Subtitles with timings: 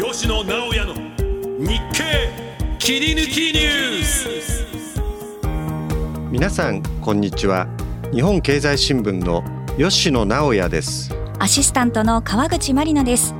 [0.00, 0.94] 吉野直哉の
[1.58, 2.30] 日経
[2.78, 4.28] 切り抜きニュース。
[6.30, 7.66] 皆さんこんにちは。
[8.12, 9.42] 日本経済新聞の
[9.76, 11.12] 吉野直哉です。
[11.40, 13.34] アシスタントの川口真理奈です。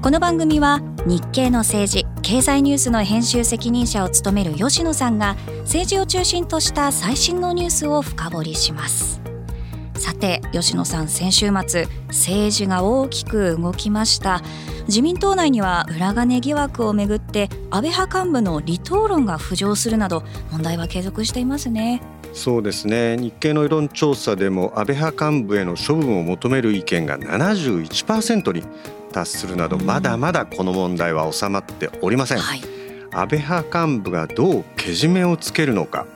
[0.00, 9.20] この番組は日経の政治経済ニュースの編集責任者を務める吉野さんが政治を中心とした最新のニュースを深掘りします。
[9.94, 14.42] さて吉野さん先週末政治が大きく動きました。
[14.88, 22.00] 自民党内には裏金疑惑をめぐって安倍派幹部の離党論が浮上するなど問題は継続していますね。
[22.32, 23.18] そうですね。
[23.18, 28.62] 日経の世論調査でも安倍派幹部への処分を求める意見が71%に
[29.12, 32.60] 達するなどまだまだこの問題は収まっておりません、はい、
[33.12, 36.06] 安倍派幹部がどうけじめをつけるのか。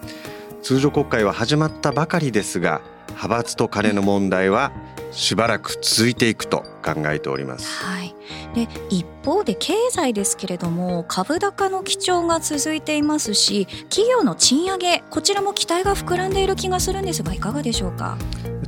[0.63, 4.73] 通常国会は始まったばかりですが派閥と金の問題は
[5.13, 7.85] しばらく続いていくと考えております。
[7.85, 8.15] はい、
[8.55, 18.17] で一方で経済ですけれども株高の基調が続いていますし企業の賃上げこちらも期待が膨らんでいる気がするんですがいかがでしょうか？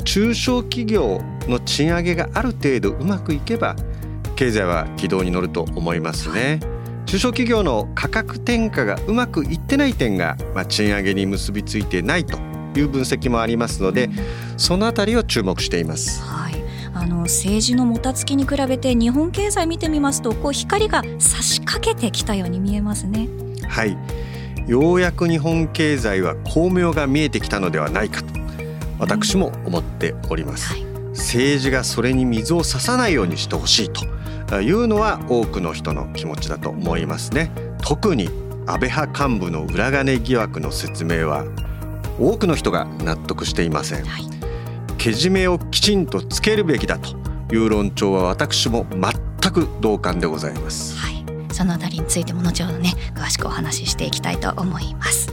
[0.05, 3.75] 中小企業の賃上げがある程度うまくいけば
[4.37, 6.61] 経済は軌道に乗ると思いますね。
[7.07, 12.39] 中小企業の価格転嫁がうまくいってない点が、まあ、賃上げに結びついてないと
[12.81, 14.11] いう分析もありますので、
[14.57, 16.23] そのあたりを注目しています。
[16.23, 16.55] はい。
[16.95, 23.29] あの政治のもたつきに比べて日本経済見てみますとこう光が差し掛けてきたように見えますね。
[23.69, 23.97] はい。
[24.67, 28.29] ようやく日本経済は巧妙が見えてきたのではないかと
[28.99, 33.91] 私も思っております、はい、政治がそれに水を差さないようにしてほしい
[34.47, 37.51] というのは多くの人の気持ちだと思いますね。
[37.83, 38.31] 特に
[38.67, 41.45] 安倍派幹部の裏金疑惑の説明は
[42.19, 44.25] 多くの人が納得していません、はい、
[44.99, 47.17] けじめをきちんとつけるべきだと
[47.53, 55.33] いう論調は私も全く同感でございます、はい、そのあたりについても後ほどね詳しくお話ししていきたいと思います。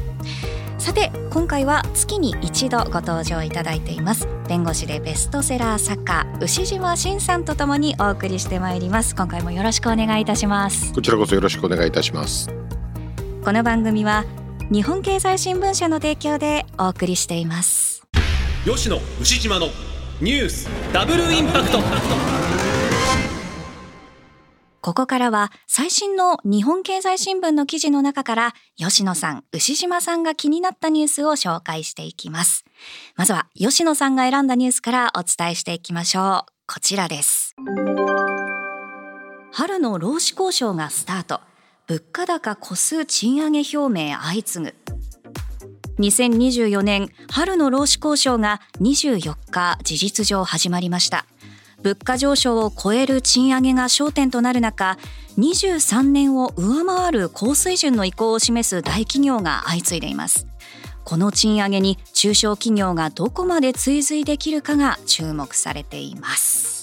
[0.82, 9.16] さて今回は月に一度ご登場いただいています弁護士でベストセラー作家牛島真さんとともにお送りしてまいります。
[9.16, 10.92] 今回もよろしくお願いいたします。
[10.92, 12.50] こちらこそよろしくお願いいたします。
[13.46, 14.26] この番組は
[14.74, 18.04] 日本経済新聞社の提供でお送りしています
[18.64, 19.68] 吉野牛島の
[20.22, 21.80] ニュースダブルインパクト
[24.80, 32.66] ここからは最新の日本経済新聞の記事の中から吉野さん、牛島さんが気になったニュースを紹介していきます。
[33.16, 36.52] まずは吉野さんが選んだニュースからお伝えしていきましょう。
[36.66, 37.56] こちらです。
[39.52, 41.51] 春の労使交渉がスタート。
[41.92, 44.76] 物価高個数賃上げ表明相次ぐ。
[46.00, 51.26] 2024年春の労使交渉が24日事実上始まりました。
[51.84, 54.98] 物価上昇を超える賃上げが焦点となる中
[55.38, 60.48] 23年を上回る高水準の意向を示す大企業が相次いでいます
[61.04, 66.81] この賃上げに中小企業がどこまで追随できるかが注目されています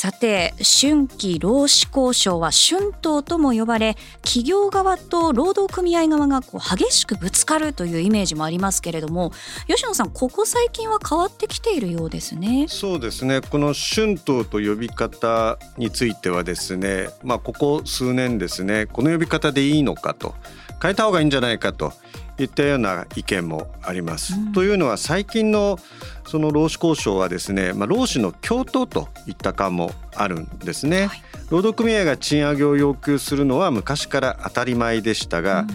[0.00, 9.32] さて春季労使交渉は春闘とも呼ばれ企業側と労働組合側がこう激しくぶつかるというイメージもありますけれども
[9.66, 12.66] 吉野さんここ最近は変わってきているようですね。
[12.68, 13.40] そうですね。
[13.40, 20.36] この春闘と呼び方についてはですねまあここ数年ですねこの呼び方でいいのかと
[20.80, 21.92] 変えた方がいいんじゃないかと
[22.38, 24.34] いったような意見もあります。
[24.34, 25.78] うん、というのは最近の
[26.26, 31.06] その労使交渉はですね、まあ、労使の共闘といった感もあるんですね。
[31.06, 35.68] はい、労働組合が賃上げを要求するのは昔から当たり前でしたが、うん、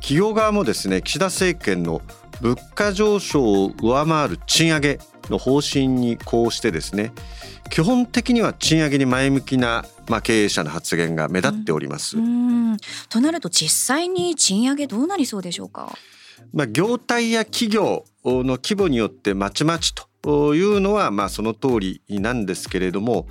[0.00, 2.02] 企業側もですね岸田政権の
[2.40, 4.98] 物価上昇を上回る賃上げ
[5.32, 7.12] の方針にこうしてですね
[7.70, 12.16] 基本的には賃上げに前向きな、まあ、経営者の発言が目立っております。
[13.08, 15.96] となると実際に賃上げどうなりそうでしょうか？
[16.52, 23.26] まあ、業態や企業の規模によってまちまちというのはまあその通りなんですけれども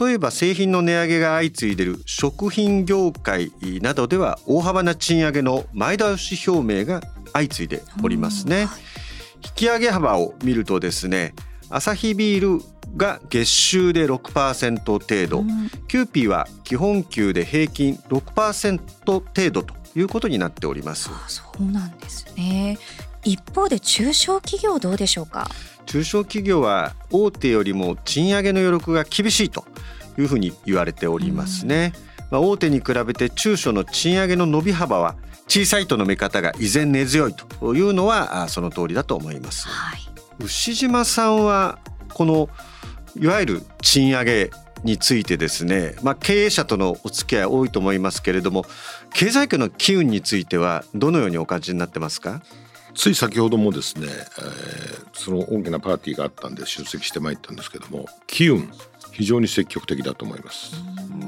[0.00, 7.02] 例えば製品の値上げが相次いでいる食品業界などでは大幅な賃上げの前倒し表明が
[7.32, 8.68] 相次いでおりますね。
[9.46, 11.34] 引き上げ幅を見るとですね
[11.70, 12.64] アサヒビール
[12.96, 21.10] が月収で6%程度、うん、キューピーは基本給で平均6%程度ということになっております。
[21.12, 22.78] あそうなんですね。
[23.24, 25.48] 一方で中小企業どうでしょうか？
[25.86, 29.64] 中小企業は大手よりも賃上げの余力が厳しいと
[30.18, 31.92] いうふうに言われておりますね。
[32.18, 35.16] うん、まあ、大手に比べて中小の賃上げの伸び幅は
[35.48, 39.68] 小さいとの見方が依然根強いというのはその通りだと思います。
[39.68, 40.00] はい、
[40.40, 41.78] 牛島さんは
[42.12, 42.48] この
[43.18, 44.50] いわゆる賃上げ
[44.84, 48.66] についてですね、まあ、経営者とのお付き合い多いと思いますけれども
[49.14, 52.42] 経済界の機運についてはどのようにお感じになってますか？
[52.94, 58.70] つい先ほどもですね、えー、その大きなパーティーがあったんで出席してまいったんですけども機運
[59.16, 60.76] 非常に積極的だと思います。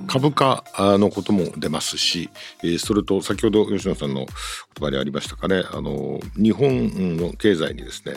[0.07, 2.29] 株価のことも出ますし、
[2.63, 4.29] えー、それと先ほど吉野さんの言
[4.81, 5.63] 葉にありましたかね。
[5.73, 8.15] あの日本の経済にですね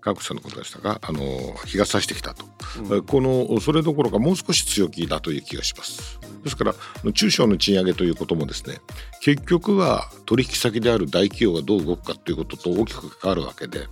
[0.00, 1.20] 科学者のことでしたがあの
[1.66, 2.44] 日が差してきたと、
[2.88, 6.20] うん、このそれどころかもう少し強気だという気がします。
[6.44, 6.74] ですから
[7.12, 8.76] 中小の賃上げということもですね
[9.20, 13.88] 結局は取引先である大企業がどう動くかということと大きく関わるわけで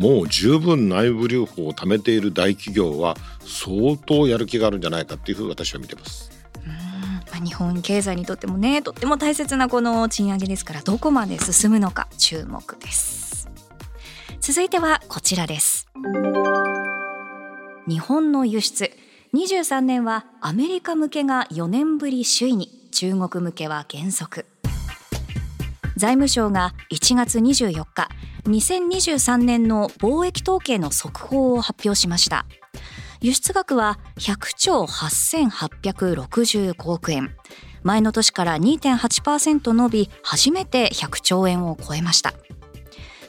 [0.00, 6.30] もう十分内部留保を貯めている大企業は相当やる気があるんじゃないかというふうに私は見てます。
[7.44, 13.50] 日本経済にとってもねとっても大切なこの賃上げですからどこまで進むのか注目です。
[14.40, 15.86] 続いてはこちらです。
[17.86, 18.90] 日本の輸出。
[19.34, 22.88] 23年はアメリカ向けが4年ぶり首位に。
[22.90, 24.46] 中国向けは減速。
[26.00, 28.08] 財務省が1月24日
[28.44, 32.46] 2023年の貿易統計の速報を発表しました。
[33.20, 37.36] 輸出額は100兆8865億円。
[37.82, 42.32] 前の年から2.8%伸び初めて100兆円を超えました。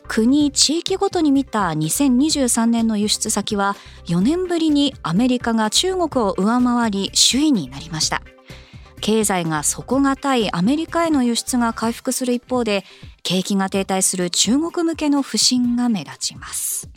[0.08, 3.76] 国地域ごとに見た2023年の輸出先は
[4.06, 8.22] 4年ぶりにアメリカが中国を上回り首位になりました。
[9.02, 12.86] 経済が底堅いアメリカへの輸出が回復する一方で
[13.24, 16.90] 景気が停滞する中国向けの不振が目立ちます。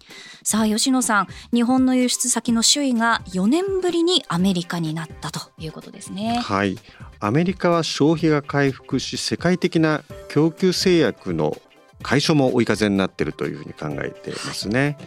[0.43, 6.39] さあ吉野さん日本の輸出先の首位が4年ぶりにアメリカになったということですね。
[6.45, 6.79] はい。
[7.21, 11.57] アメリカは消費が回復し世界的な供給制約の
[12.03, 14.99] 解消も追い風になっているというふうに考えていますね。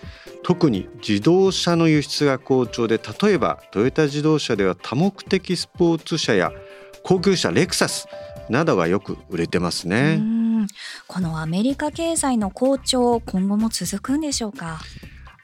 [0.43, 6.51] 特に自動車の輸出が好調で例えばトヨタ自動車では多目的スポーツ車や
[7.07, 8.05] 高級車レクサス
[8.49, 10.21] などがよく売れてますね。
[11.07, 14.81] このアメリカ経済の好調今後も続くんでしょうか？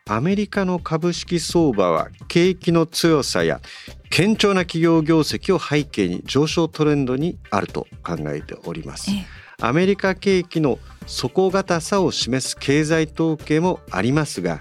[0.09, 3.61] アメリカの株式相場は景気の強さや
[4.09, 9.25] 堅調な企業業績を背景に上昇トレンドにあると考えております、ええ。
[9.61, 14.59] アメリカ景気の底堅さを示す経済統計もありますが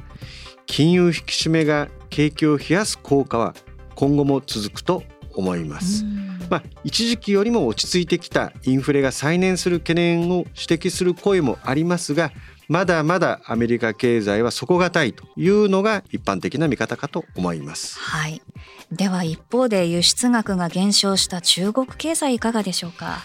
[0.66, 1.18] 金融引き
[1.48, 3.54] 締めが景気を冷やす効果は
[3.96, 5.02] 今後も続くと
[5.34, 6.04] 思います。
[6.50, 12.30] まあ、一時期よりも落ち着いてきたインフレが再燃する懸念を指摘する声もありますが
[12.68, 17.98] まだまだアメリカ経済は底堅いというのが一般的な見方かと思います。
[17.98, 18.42] はい。
[18.90, 23.18] では一方で輸出額が減少した中国経済いかがでしょうか？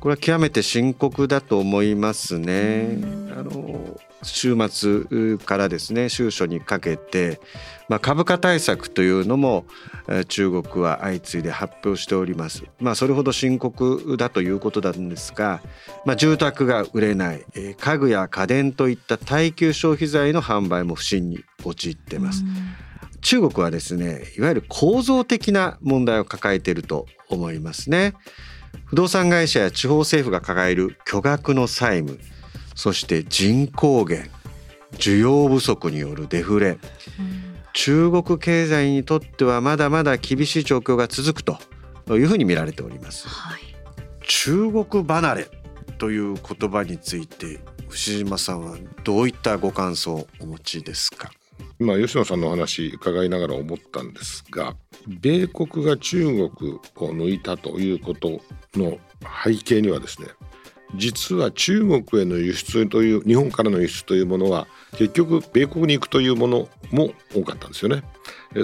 [0.00, 2.98] これは極めて深刻だと思いますね。
[3.36, 7.40] あの週末からですね週初にかけて、
[7.88, 9.66] まあ、株価対策というのも
[10.28, 12.64] 中国は相次いで発表しております。
[12.80, 15.60] まあ、それほど深刻だということなんですが、
[16.04, 17.44] まあ、住宅が売れない
[17.78, 22.42] 家具や家電といった耐久消費財の販売も不振に陥っています。
[23.20, 28.14] 中国はですねいわゆる構造的な問題を抱えていると思いますね。
[28.86, 32.18] 不動産会社や地方政府が抱える巨額の債務
[32.74, 34.30] そして人口減
[34.92, 36.78] 需要不足によるデフレ、うん、
[37.72, 41.58] 中国経済にとってはまだまだ厳しい状況が続くと
[42.16, 43.60] いうふうに見られております、はい、
[44.26, 45.48] 中国離れ
[45.98, 51.30] という言葉について牛島さんはどういったご感想をお持ちですか？
[51.78, 56.48] 今吉野さんのお話伺いながら思ったんですが米国が中国を
[57.12, 58.40] 抜いたということ
[58.74, 58.98] の
[59.44, 60.28] 背景にはですね
[60.94, 68.02] 実は中国への輸出という日本からの輸出というものは結局米国に行くというものも多かったんですよね。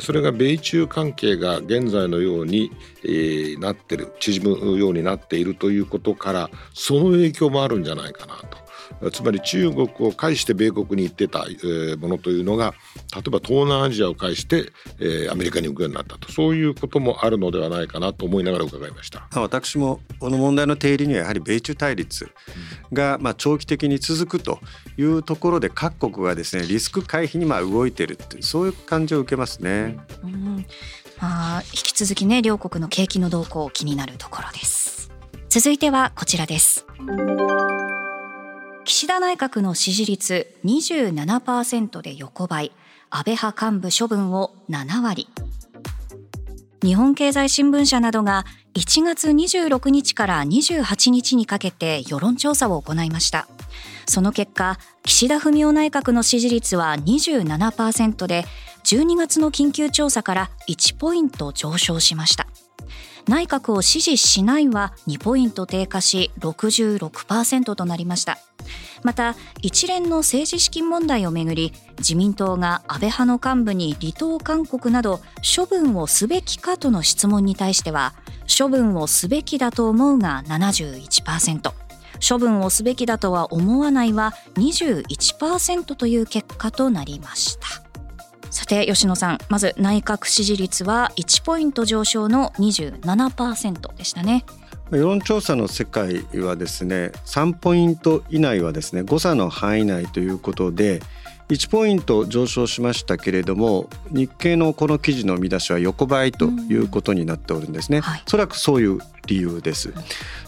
[0.01, 2.71] それが米中関係が現在のように、
[3.05, 8.62] えー、なってる縮むようになっているということからその影響もあるんじゃないかなと。
[9.13, 12.75] つまり中国を介して米国に行ってた、えものというのが
[13.15, 22.31] 例えば東南アジアを介して、えアメリカに行くようになったとそういうこともあるのではないかなと思いながら伺いました私もこの問題の定理にはやはり米中対立
[22.93, 24.59] が、まあ、長期的に続くと
[24.97, 29.97] いうところで各国がですねリスク回避にまあ動いてるっていうそういう感じを受けますね。
[30.23, 30.67] うん、
[31.21, 35.11] まあ、引き続きね両国の景気の動向気になるところです。
[35.49, 36.87] 続いてはこちらです。
[38.85, 42.73] 岸田内閣の支持率27%で横ばい
[43.11, 45.29] 安倍派幹部処分を7割。
[46.83, 53.47] 日本経済新聞社などが1月26日から28日にかけて世論調査を行いました。
[54.07, 58.45] その結果岸田文雄内閣の支持率は27%で
[58.85, 62.49] 12月の緊急調査から1ポイント上昇しました。
[63.29, 68.39] 内閣を支持しないは2ポイント低下し66%となりました。
[69.03, 75.21] また一連の政治資金問題をめぐり自民党が安倍派の幹部に離党勧告など
[75.57, 78.15] 処分をすべきかとの質問に対しては
[78.47, 81.73] 処分をすべきだと思うが71%
[82.29, 87.82] 処分をすべきだとは思わないは21%という結果となりました。
[88.53, 94.45] さて吉野さんまず内閣支持率は1ポイント上昇の27%でしたね。
[94.91, 101.01] 世論調査の世界はですね3ポイント以内はですね誤差の範囲内ということで
[101.53, 109.93] 1ポイント上昇しましたけれども日経のこの記事の見出しは横ばいということになっておるんですね、うんはい、おそらくそういう理由です、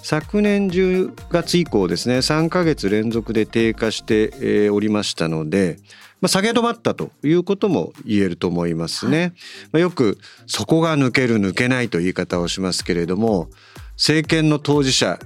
[0.02, 5.76] 昨年10月以降ですね3ヶ月連続で低下しておりましたので
[6.20, 9.20] まあ、下げ止まったということも言えると思いますね。
[9.20, 9.30] はい、
[9.73, 13.50] まあ、よくそこが抜ける抜けないという言い方をしますけれども
[13.96, 15.18] 政権の当事者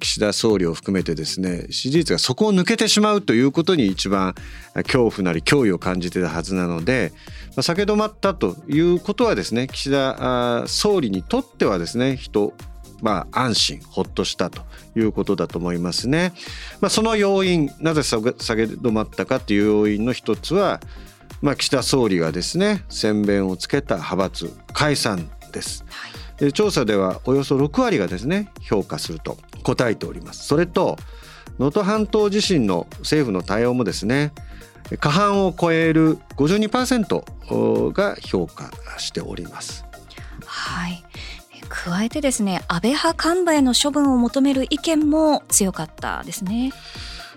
[0.00, 4.34] 岸田総理を含めてですね支持率がそこを抜けてしまうということに一番
[4.74, 7.12] 恐怖なり脅威を感じてたはずなので、
[7.50, 12.52] まあ、下げ止まったということはですね岸田総理にとってはですね人
[13.02, 14.62] まあ、安心ほっとしたと
[14.96, 16.32] いうことだと思いますね。
[16.80, 20.80] まあ、その要因なぜ下げ止まったかという要因の一つは、
[21.42, 25.84] まあ、岸田総理がですね先鞭をつけた派閥解散です。
[25.90, 30.46] はい調査ではおよそ6割がですね評価すると答えております。
[30.46, 30.96] それと
[31.58, 34.32] 能登半島地震の政府の対応もですね
[35.00, 39.84] 過半を超える52%が評価しております。
[40.44, 41.02] はい。
[41.68, 46.72] 加えてですね安倍派幹部への処分を求める意見も強かったですね。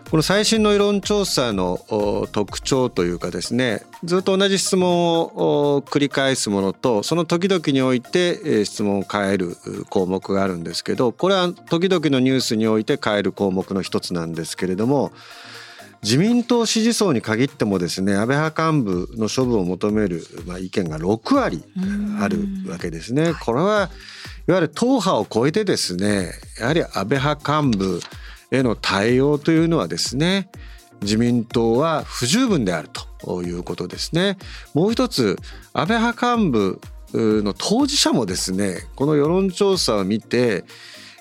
[0.10, 1.80] この最新の世論調査の
[2.32, 9.56] 特徴というかですねずっと同じ質問を繰り返すものとその時々において質問を変える
[9.92, 15.12] 項目があるんですけどこれは時々のニュースにおいて変える項目の一つなんですけれども
[16.02, 21.64] 自民党支持層に限ってもですね安倍派幹部の処分を求める、まあ、意見が6割
[22.20, 23.34] あるわけですね。
[23.34, 23.92] これは
[24.48, 28.00] いわゆる党派を超えてですねやはり安倍派幹部
[28.52, 30.50] への対応というのはですね
[31.02, 32.90] 自民党は不十分である
[33.20, 34.38] ということですね。
[34.74, 35.38] もう一つ
[35.74, 36.82] 安倍派幹部
[37.14, 40.66] の当事者もですねこの世論調査を見て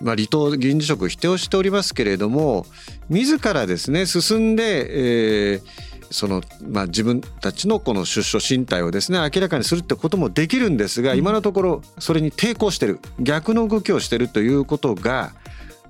[0.00, 2.66] まあ、離党議員辞職否定をしておりますけれども
[3.08, 5.62] 自らですね進んで、えー、
[6.11, 15.32] そのまあ、自分たちのこの出所進退をですね明らかにするってこともできるんですが今のところそれに抵抗してる逆の動きをしてるということが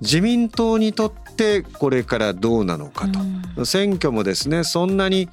[0.01, 3.07] 自民党にとってこれからどうなのか
[3.55, 5.29] と、選挙もですねそんなに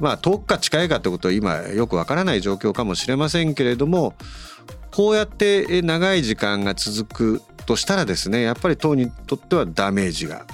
[0.00, 4.14] まあ遠くか近いかってことは今よくわからない状況かもしれませんけれども
[4.90, 10.46] こうやって長い時間が続くとしたらですねやっぱり党にとってはダメージが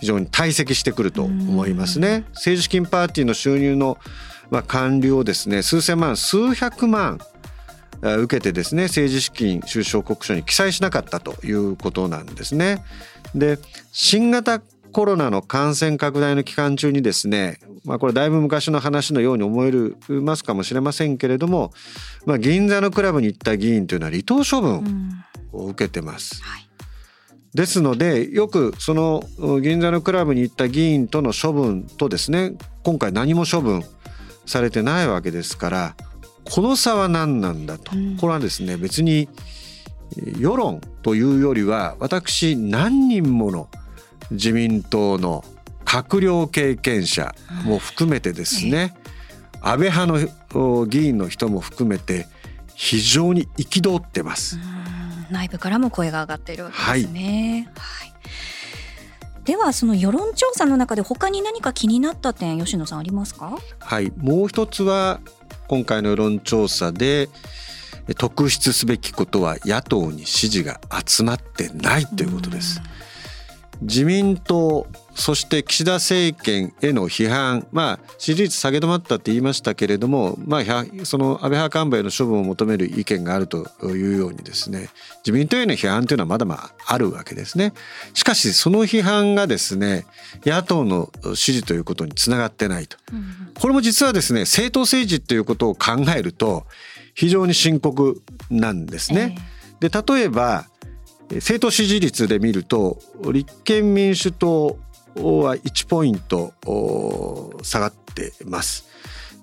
[0.00, 2.24] 非常に堆積してくると思いますね。
[2.30, 3.98] 政治資金パーティーの収入の
[4.50, 7.20] まあ管理をですね数千万数百万
[8.02, 12.84] 受けてですね政治資金収支報告書に記載しなかったということなんですね。
[13.34, 13.58] で
[13.92, 14.60] 新型
[14.92, 21.72] コロナの感染拡大の期間中にですね、まあ、これだいぶ昔の話のように思えるますかもしれませんけれども、
[22.26, 26.42] まあ、銀座のクラブに行った議員というのは離党処分を受けてます。
[26.44, 26.68] うんはい
[27.54, 29.22] ですのでよくその
[29.60, 33.84] 銀座のクラブに行った議員との処分とですね今回何も処分
[34.46, 35.96] されてないわけですから
[36.44, 39.28] この差は何なんだと、これはですね別に
[40.38, 43.68] 世論というよりは私何人もの
[44.30, 45.44] 自民党の
[45.84, 47.34] 閣僚経験者
[47.64, 48.94] も含めてですね、
[49.60, 52.26] 安倍派の議員の人も含めて
[52.74, 54.58] 非常に憤ってます。
[55.30, 57.72] 内部からも声が上がっているわけですね。
[57.76, 63.58] はい、はい、ではその世論調査の中で他に何か気になった点吉野さんありますか？
[63.78, 64.12] はい。
[64.16, 65.20] もう一つは
[65.72, 67.30] 今回の世論調査で
[68.18, 72.82] 特筆すべきことは野党に支持が集まってないということです。
[73.80, 80.62] 自民党そして岸田政権への批判まあ支持率下げ止まったって言いましたけれどもまあ
[81.04, 84.88] その安倍派幹部への処分を求める意見があるというようにですね
[85.18, 87.72] 自民党への批判というのはまだまだあるわけですね。
[88.14, 90.06] しかしその批判がですね
[90.44, 92.96] 野党の支持ということにつながってないと、
[93.60, 96.64] これも実はですね政党政治っていうことを考えると
[97.14, 99.36] 非常に深刻なんですね、
[99.80, 100.66] で例えば
[101.34, 102.98] 政党支持率で見ると
[103.30, 104.78] 立憲民主党
[105.16, 106.52] は1ポイント
[107.62, 108.86] 下がってます。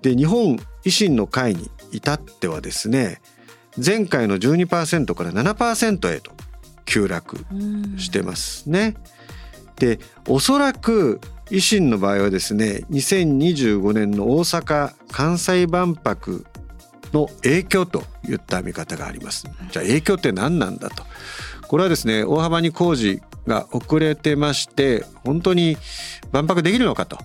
[0.01, 3.21] で日本維新の会に至ってはですね
[3.83, 6.31] 前回の12%から7%へと
[6.85, 7.45] 急落
[7.97, 8.95] してますね。
[9.75, 16.45] でおそらく維新の場合はですね2025年の大阪・関西万博
[17.13, 19.47] の影響といった見方があります。
[19.71, 21.03] じゃあ影響って何なんだと。
[21.69, 25.77] これはですね大幅に工事が遅れてまして本当に
[26.31, 27.19] 万博できるのかと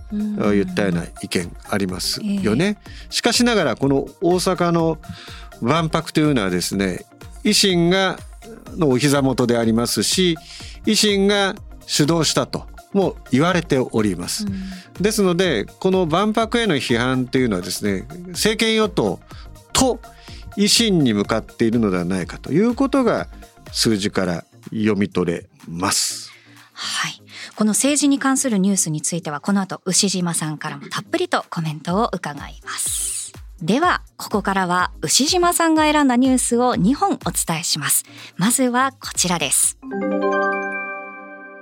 [0.53, 2.77] いったような意見ありますよね。
[3.09, 4.99] しかしながらこの大阪の
[5.61, 7.05] 万博というのはですね
[7.43, 8.19] 維新が
[8.77, 10.37] のお膝元でありますし
[10.85, 11.55] 維新が
[11.87, 14.45] 主導したとも言われております。
[15.01, 19.19] ですのでこの万博への批判というのはですね政権与党
[19.73, 19.99] と
[20.55, 23.27] 維新に向かっているのではないかということが
[23.71, 26.31] 数字から読み取れます。
[26.73, 27.21] はい。
[27.55, 33.05] この政治に関するニュースについてはこの後牛島さんからもたっぷりとコメントを伺います。
[33.61, 38.03] ではここからは牛島さんが選んだニュースを2本お伝えします
[38.35, 39.77] まずはこちらです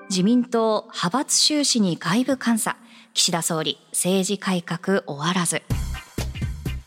[0.09, 2.77] 自民党派閥収支に外部監査
[3.13, 5.61] 岸田総理政治改革終わらず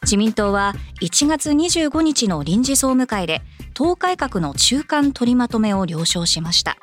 [0.07, 0.73] 自民党は
[1.03, 3.43] 1月25日の臨時総務会で
[3.75, 6.77] 党改革の中間取りまとめを了承しました。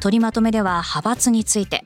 [0.00, 1.84] 取りまとめでは派閥について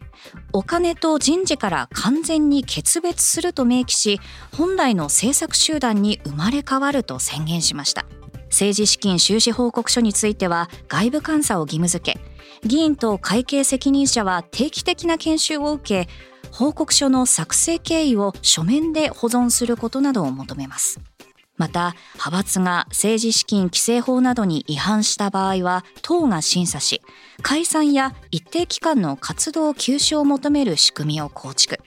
[0.53, 4.21] お金と人事から完全に決別すると明記し
[4.55, 8.05] 本来の政策集団に生まれ変わると宣言しました。
[8.51, 12.21] 政治資金収支報告書については外部監査を義務付け
[12.69, 16.11] 議員と会計責任者は定期的な研修を受け
[16.53, 21.01] 報告書の作成経緯を書面で保存することなどを求めます。
[21.57, 27.03] また派閥が政治資金規正法などに違反した場合は党が審査し
[27.43, 31.79] 解散や一定期間の活動休止を求める仕組みを構築。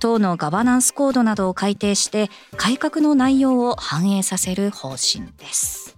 [0.00, 5.96] 党のガバナンスコードなどを改定して改革の内容を反映させる方針です。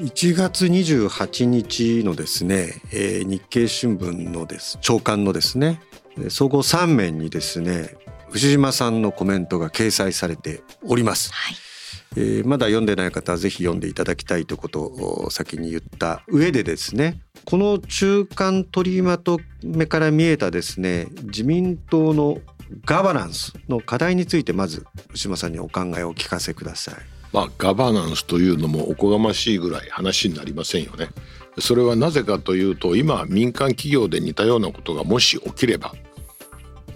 [0.00, 5.80] 1月28日のですね、えー、日経新聞のです長官のですね
[6.28, 7.96] 総合3面にですね
[8.30, 11.32] 藤島さんのコメントが掲載されております。
[11.32, 11.56] はい
[12.16, 22.38] えー、まだ読んでない方はぜひ読んでいただきたいということを先に言った上でですねこの中間取りまとめから見えたですね自民党の
[22.84, 26.94] ガバナンスの課題についてまず牛島さんにお考えをお聞かせください。
[27.32, 31.08] まあ、ガバナンスというのもおこがましいぐらい話になりませんよね。
[31.58, 35.92] それはなぜかというと今民間企業で似たようなことがもし起きれば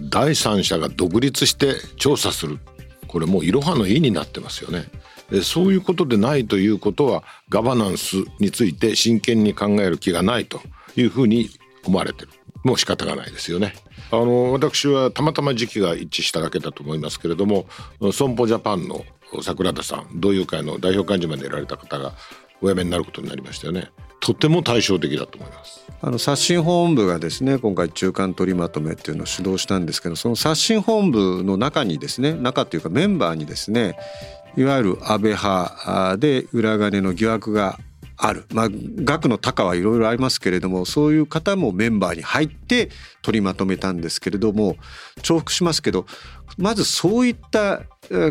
[0.01, 2.59] 第三者が独立して調査する
[3.07, 4.85] これもういろはの意になってますよね。
[5.43, 10.59] そういうことでないということはガバナンスについて真剣に考える気がないと
[10.95, 11.49] いうふうに
[11.85, 12.29] 思われてる
[12.63, 13.75] もう仕方がないですよね。
[14.11, 17.67] あの私はたまたま時期が一致しただけだと思いますけれども
[18.11, 19.05] 損保ジャパンの
[19.43, 22.13] 桜田さん同友会の代表幹事までやられた方が
[22.61, 23.91] お辞めになることになりましたよね。
[24.29, 25.83] とても対照的だと思います。
[26.01, 33.97] あの刷新本部がですね今回中間取りまとめっていうのを主導したんですけどその刷新本部の中にですね中っていうかメンバーにですね
[34.55, 37.79] いわゆる安倍派で裏金の疑惑が
[38.17, 42.91] ある、まあ、額の高はいろいろありますけれどもそういう方もメンバーに入って
[43.23, 44.75] 取りまとめたんですけれども
[45.23, 46.05] 重複しますけど
[46.57, 47.81] まずそういった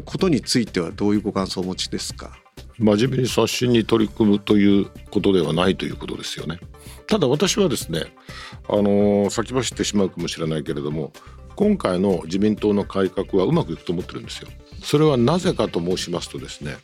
[0.04, 2.38] ことについてはどういうご感想をお持ちですか？
[2.78, 6.60] 真面目に刷新に取り組むということではないということですよね。
[7.06, 8.04] ただ私はですね、
[8.68, 11.12] あの先走ってしまうかもしれないけれども
[11.56, 14.48] 今回の自民党の改革はうまくいくと思ってるんですよ。
[14.82, 16.76] それはなぜかと申しますとですね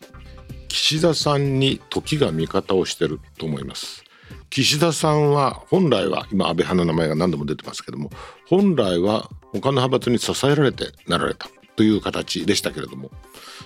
[0.68, 4.02] 岸田さんに時が味方をしてると思います。
[4.50, 8.10] 岸田さんは本来は今安倍派の名前が何度も出てますけども
[8.48, 13.10] 本来は他の派閥に支えられてなられたという形でしたけれども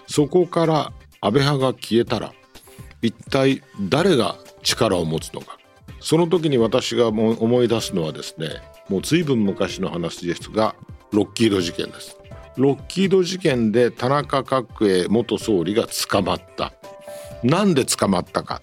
[0.07, 2.33] そこから安倍派が消えたら
[3.03, 5.59] 一体誰が力を持つのか。
[6.01, 8.49] その時に私が思い出すのはですね
[8.89, 10.77] もう随分昔の話ですが
[11.13, 12.17] ロッキード事件です。
[12.57, 16.73] ロッキード事件で田中角栄元総理が捕まった。
[17.43, 18.61] なんで捕まったか。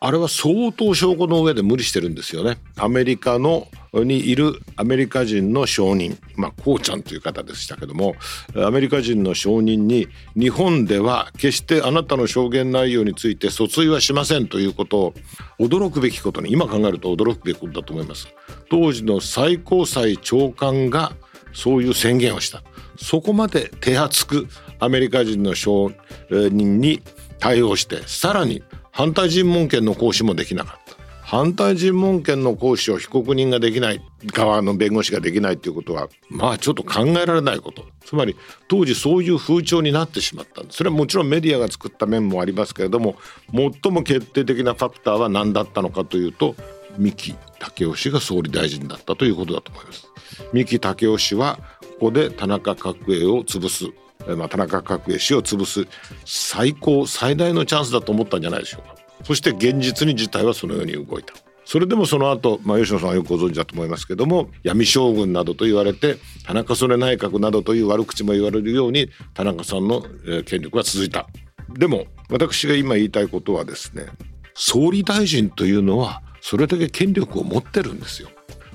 [0.00, 2.58] あれは相当証拠の上で無理してるんですよね。
[2.76, 8.14] アメリカのにいるアメリカ人の証人まあこうちゃんという方でしたけども
[8.54, 15.14] アメリカ人の証人に日本では決してあなたの証言内容について訴追はしませんということを
[15.58, 18.28] 驚くべきことに今考えると驚くべきことだと思います。
[18.70, 21.12] 当時の最高裁長官が
[21.54, 22.62] そういう宣言をした。
[22.98, 25.92] そこまで手厚くアメリカ人の証
[26.30, 27.00] 人に
[27.38, 28.62] 対応してさらに
[28.98, 30.96] 反対尋問権の行使もできなかった。
[31.22, 37.84] 反対尋問権の行使を被告人ができない側の弁護士ができないということはまあちょっと考えられないこと。
[38.04, 38.34] つまり
[38.66, 43.16] 当時そういう風潮になってしまったそれはもちろんメディアが作った面もありますけれども
[43.52, 46.56] 最も決定的なファクターは何だったのかというと
[46.96, 50.08] 三木武夫氏が総理大臣だったということだと思います。
[50.52, 51.60] 三木武夫氏は
[52.00, 54.07] ここで田中角栄を潰す。
[54.36, 55.86] まあ、田中角栄氏を潰す
[56.24, 58.96] 最高最大のチャンスだと思ったんじゃないでしょうか。
[59.24, 61.34] そして現実に事態はそのように動いた。
[61.64, 70.02] それでもその後、まあ吉野さんはよくご存知だと思いますけども闇将軍などと言われて田中曽根内閣などという悪口も言われるように田中さんの
[70.46, 71.26] 権力は続いた。
[71.68, 74.06] でも私が今言いたいことはですね
[74.54, 78.30] 総理大臣というのはそれだけ権力を持ってるんですよ。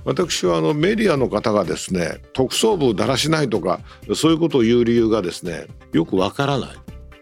[0.06, 3.80] 私はあのメディアの方がですね特捜部をだらしないとか
[4.16, 6.70] そういうことを言う理由がですねよくわからない。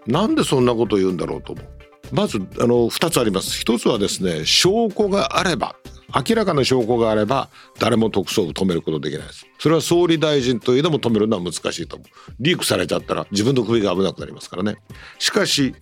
[0.08, 1.66] なんでそんなことを言うんだろうと思う。
[2.12, 3.60] まずあの2つあります。
[3.60, 5.76] 一つはですね証拠があれば
[6.14, 9.46] 明らかな証拠があれば誰も特捜部止めることできないです。
[9.60, 12.34] それは総理大臣というのも止めるのは難しいと思う。
[12.40, 14.78] リークされちゃったら自分の首が危なくなりますからね。
[15.20, 15.74] しかし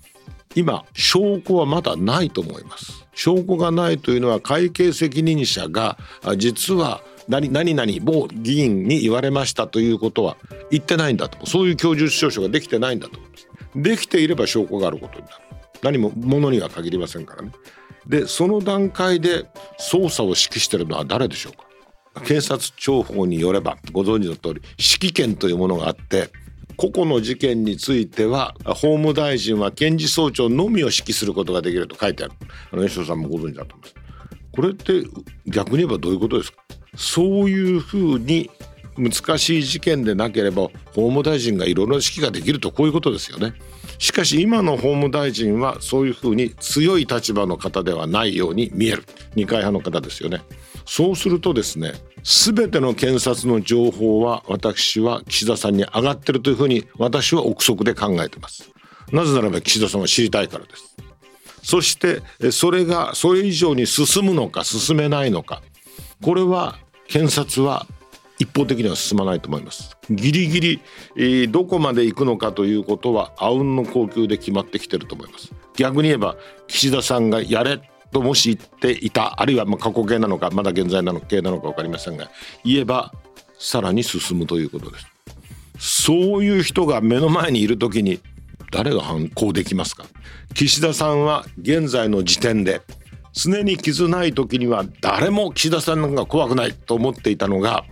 [0.56, 3.06] 今証拠はまだないと思います。
[3.20, 5.98] 証拠がないというのは会計責任者が
[6.38, 10.38] 実は何何々某議員に言われましたということは
[10.72, 11.46] 言ってないんだと。
[11.46, 13.20] そういう供述調書ができてないんだと。
[13.76, 15.36] できていれば証拠があることになる。
[15.82, 17.52] 何もものには限りませんからね。
[18.08, 19.44] でその段階で
[19.78, 22.22] 捜査を指揮してるのは誰でしょうか。
[22.26, 26.30] 警察庁法によればご存知の通り指揮権というものがあって
[26.80, 32.34] 個々の事件については法務大臣は検事総長のみを指揮することができると書いてある。
[32.72, 33.96] あの吉野さんもご存知だと思います。
[34.54, 35.04] これって
[35.46, 36.58] 逆に言えばどういうことですか？
[36.96, 38.50] そういうふうに
[39.00, 43.54] 難しい事件でなければ法務大臣がいろいろ指揮ができるとこういうことですよね。
[43.98, 49.06] しかし今の法務大臣はそういうふうに強い立場の方ではないように見える。
[49.36, 50.42] 二階派の方ですよね。
[50.86, 58.72] そうするとですね全ての検察の情報は私は岸田さんに上がってるというふうに私は憶測で考えてます。
[59.12, 60.96] なぜならば岸田さんは知りたいからです。
[61.62, 65.62] そしてそれがそれ以上に進むのか進めないのか。
[66.22, 67.88] これは検察は
[68.40, 69.98] 一方的には進まないと思います。
[70.10, 70.82] ギリギリ、
[71.18, 75.54] えー、どこまで行くのかということはあうんの呼吸で決まってきてると思います。
[75.76, 77.80] 逆に言えば岸田さんがやれ
[78.12, 82.32] ともし言っていたあるいはま過去形なのかまだ現在なの形なのか分かりませんが
[82.66, 83.14] 言えば
[83.60, 84.98] さらに進むということで
[85.78, 86.08] す。
[86.08, 88.20] そういう人が目の前にいる時に
[88.72, 90.06] 誰が反抗できますか？
[90.54, 92.82] 岸田さんは現在の時点で
[93.34, 97.86] 常に傷ない時には誰も岸田さんが怖くないと思っていたのが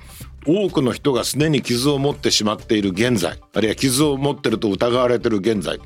[0.48, 5.80] 多くの人が常に傷を持ってしまっている現在あるいは傷を持ってると疑われている現在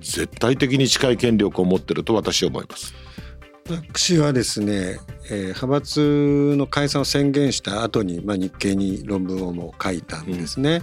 [0.00, 2.94] 絶対的に近い権力を持ってると私は思います。
[3.68, 4.98] 私はですね、
[5.30, 10.82] えー、派閥の解散を宣言した後にまに、あ、日経に論文をも書いたんですね。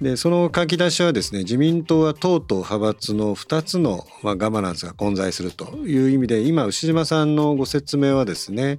[0.00, 8.78] うん、でその書き出しはですね自民党は党と派閥の2つの、まあ、ガバナンスが混在するという意味で今牛島さんのご説明はですね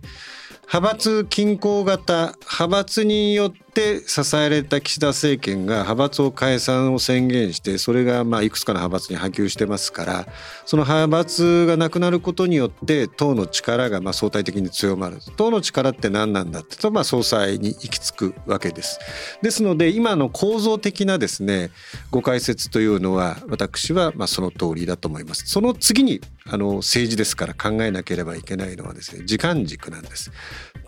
[0.65, 10.27] 派閥均衡型派閥によって支えられた岸田政権が派閥を解散を宣言してそれがまあいくつかの派閥に波及してますから
[10.65, 15.17] その派閥がなくなることによって党の力がまあ相対的に強まる。
[15.35, 18.99] 党の力って何なんだってとまあ総裁に行き着くわけです。
[19.41, 21.71] ですので今の構造的なですね
[22.11, 25.45] ご解説というのは私はまあその通りだと思います。
[25.47, 30.31] その次にあの政治ですから考えなければいけないのはですね時間軸なんです。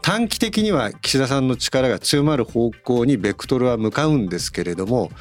[0.02, 5.12] 短期的には岸田さんの力が強まる方向にベクトルは向かうんですけれども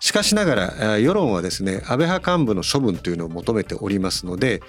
[0.00, 4.60] しかしながら世論はですね安倍派幹部の処分というのを求めておりますので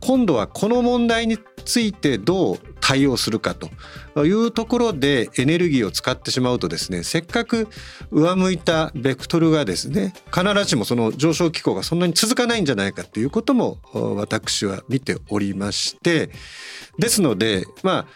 [0.00, 7.68] 今度はこの問題についてどう対応するかというところでエネルギーを使ってしまうとですねせっかく
[8.10, 16.28] 上向いたベクトルがですね必ずしもその上昇機構がそんなに続かないんじゃないかということも私は見ておりまして
[16.98, 18.06] ですのでまあ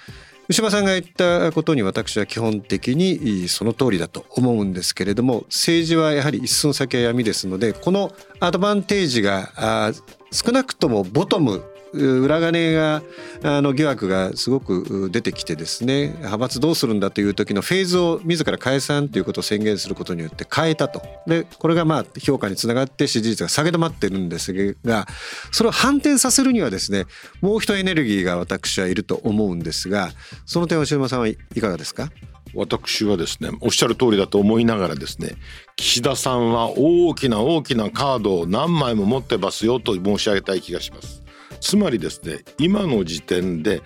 [0.48, 9.92] 牛間さんが言ったことに私は基本的にその通りだと思うんですけれども政治はやはり一寸先は闇ですのでこのアドバンテージが
[10.30, 13.02] 少なくともボトム裏金が
[13.42, 21.02] あの疑惑がすごく出てきてですね派閥どうするんだという時のフェーズを自ら解散ということを宣言することによって変えたと。
[21.26, 25.06] でこれがまあ評価につながって支持率が下げ止まってるんですが
[25.52, 27.04] それを反転させるにはですね
[27.40, 30.10] もう一エネルギーが私はいると思うんですが
[30.46, 32.10] その点吉山さんはいかがですか？
[32.54, 35.36] 私はですねおっしゃる通りだと思いながらですね
[35.76, 41.22] 岸田さんは大きな大きなカードを何枚も持ってますよと申し上げたい気がします。
[41.60, 43.82] つまりですね今の時点で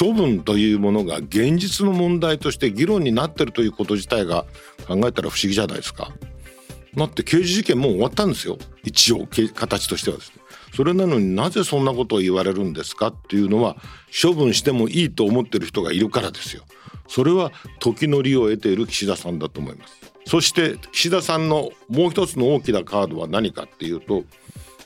[0.00, 4.44] 処分というものが現実の問題として議論になってるということ自体が
[4.86, 6.12] 考えたら不思議じゃないですか。
[6.96, 10.36] だって刑事事件もう終わったんですよ一応形としてはですね。
[10.76, 13.76] それなのになぜそんなことを言われるんですかっていうのは
[14.22, 16.64] 処分してもいいと思ってる人がいるからですよ。
[17.08, 20.04] それは時の利を得ている岸田さんだと思います。
[20.26, 24.24] そして岸田さんのもう一つの大きなカードは何かっていうと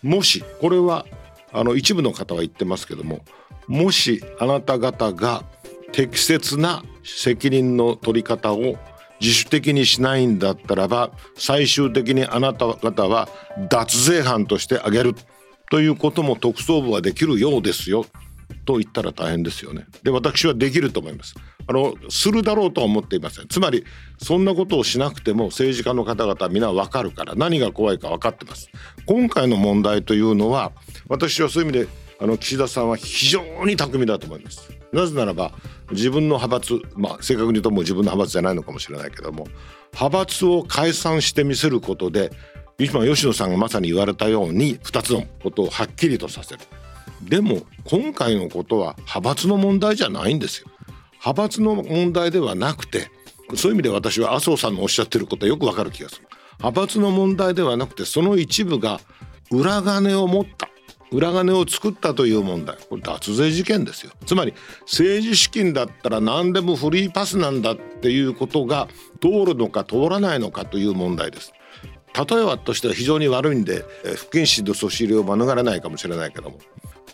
[0.03, 1.07] もしこれは
[1.52, 3.20] あの一部の方は言ってますけども
[3.66, 5.44] もしあなた方が
[5.92, 8.76] 適切な責任の取り方を
[9.20, 13.28] 自主的にしないんだったらば最終的にあなた方は
[13.68, 15.14] 脱税犯としてあげる
[15.70, 18.06] ということも特捜部はできるようですよ。
[18.64, 19.87] と言ったら大変ですよね。
[20.02, 21.34] で私はできると思います。
[21.66, 23.48] あのするだろうとは思っていません。
[23.48, 23.84] つまり
[24.18, 28.70] そんなことをしなくても政治家の方々皆わかるから何が怖いか分かってます。
[29.06, 30.72] 今回の問題というのは
[31.08, 31.88] 私はそういう意味で
[32.20, 34.70] あの岸田さんは非常に巧みだと思います。
[34.92, 35.52] なぜならば
[35.90, 39.46] 自分の派閥まあ正確に言うともう自分の派閥じゃないのかもしれないけども
[39.92, 42.30] 派閥を解散してみせることで
[42.78, 46.61] 今吉野さんがまさに言われたように2つのことをはっきりとさせる。
[47.22, 50.68] でも今回のことは派閥の問題じゃないんですよ。
[51.14, 53.11] 派閥の問題ではなくて
[53.54, 56.28] そういう意味で私は麻生さんのおっしゃってることはよくわかる気がする。
[56.59, 59.00] 派閥の問題ではなくてその一部が
[59.50, 60.68] 裏金を持った。
[61.11, 62.76] 裏金を作ったという問題。
[62.90, 64.12] これ脱税事件ですよ。
[64.26, 64.52] つまり
[64.83, 68.88] 政治資金だったら何でもフリーパスなんだっていうことが
[69.20, 71.52] 通るのか通らないのかという問題です。
[72.14, 76.59] 例えばとしては非常に悪いんで不謹慎のそしりを免れないかもしれないけども。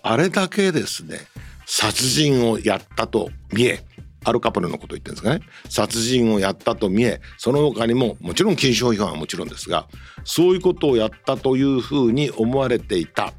[0.04, 1.18] あれだけですね
[1.66, 3.82] 殺人をやったと見え
[4.24, 5.40] アルカポネのこと言ってるんですかね。
[5.68, 9.86] 殺人をやったと見えその他にももちろん禁止法違反はもちろんですが
[10.24, 13.32] そういうことをやったというふうに思われていた。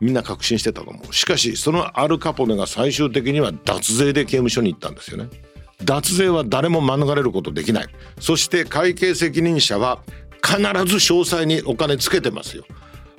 [0.00, 1.14] みんな確信してたと思う。
[1.14, 5.28] しかしそのアルカポネが最終的には脱税で刑務所に行ったんですよね。
[5.84, 7.86] 脱税は誰も免れることできない。
[8.18, 10.02] そして会計責任者は
[10.42, 12.64] 必ず詳細にお金つけてますよ。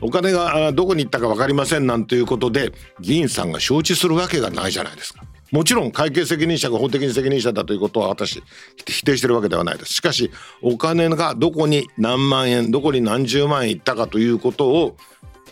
[0.02, 8.42] お金がどこに行ったか分かりませんなんていうことで議員さんが承知するわけがないじゃないですかもちろん会計責任者が法的に責任者だということは私
[8.88, 14.96] 否定してるわけではないですしかしお金がどこに何万円どこに何十万円いったかということを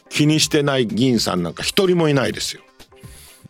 [0.09, 2.63] 気にしてない議員さんなんか一人もいないですよ。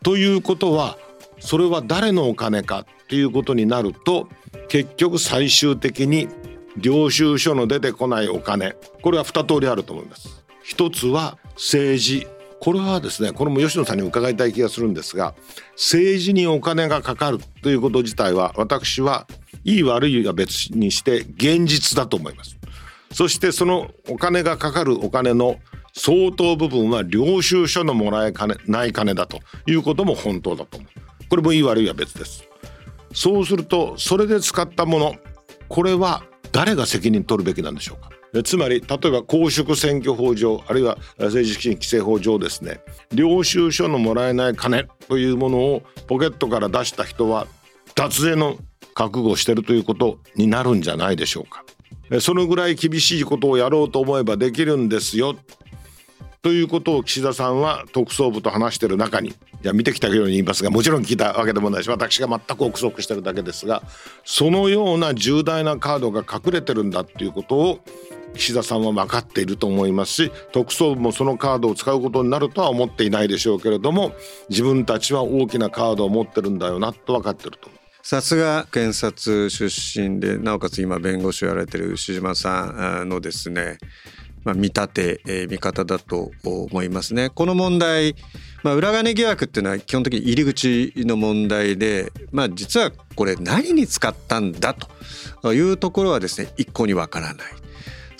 [0.04, 0.98] ということは
[1.40, 4.28] それは誰のお金かっていうことになると
[4.68, 6.28] 結局最終的に
[6.78, 10.39] 領収書の出てこないお金これは二通りあると思います。
[10.70, 12.28] 一つは政治。
[12.60, 15.34] これはですねこれも吉野さんに伺いたい気がするんですが
[15.76, 19.26] 政治にお金がかかるということ自体は私は
[19.64, 22.58] いい悪いは別にして現実だと思います。
[23.12, 25.56] そしてそのお金がかかるお金の
[25.96, 31.28] 相当部分は領収書のもらえ金ない金だということも本当だと思う。
[31.30, 32.44] これもいい悪いは別です。
[33.12, 35.16] そうするとそれで使ったもの
[35.68, 38.19] これは誰が責任取るべきなんでしょうか。
[38.44, 47.48] つまり例えば公職選挙法上あるいは政治資金規正法上ですね領収書のもらえない金というものをポケットから出した人は
[47.96, 48.58] 脱税の
[48.94, 51.64] 覚悟をしてるということになるんじゃないでしょうか。
[52.20, 55.36] そのぐらい厳しいことをやろうと思えばできるんですよ
[56.42, 63.84] ということを岸田さんは特捜部と話している中にじゃあ見てきたように言いますがもちろん聞いたわけでもないし私が全く憶測してるだけですが
[64.24, 67.80] そのような重大なカードが隠れてるんだっていうことを
[68.36, 74.14] 岸田さんは分かっていると思いますし特捜部もそのカードを使うことになるとは思っていないでしょうけれども
[74.50, 77.80] 自分たちは大きなカードを持ってるんだよなと分かってると思う。
[78.02, 79.70] さすが検察出
[80.02, 83.78] 身でなおかつ今弁護士をやられてる牛島さんのですね
[84.44, 87.30] まあ、見立て、えー、見方だと思いますね。
[87.30, 88.16] この問題、
[88.64, 94.76] まあ、裏金疑惑っていうのは基本的に入り口の問題で、まあ、実はこれ何に使ったんだ
[95.42, 97.69] というところはですね一向にわからない。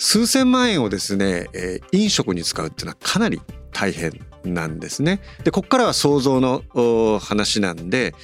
[0.00, 5.20] 数千万円をですね、えー、飲食に使うっていうのはかなり大変なんですね。
[5.44, 6.62] でここからは想像の
[7.20, 8.14] 話なんで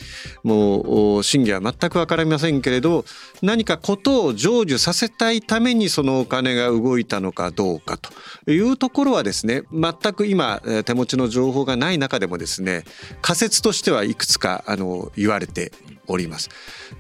[0.43, 3.05] もう真偽は全く分かりませんけれど
[3.43, 12.85] 何かことを成就させたいためにそのお金が動いたのかどうかというところはですね全く今手持ちの情報がない中でもですね
[13.21, 15.73] 仮説としてはいくつかあの言われて
[16.07, 16.49] おります。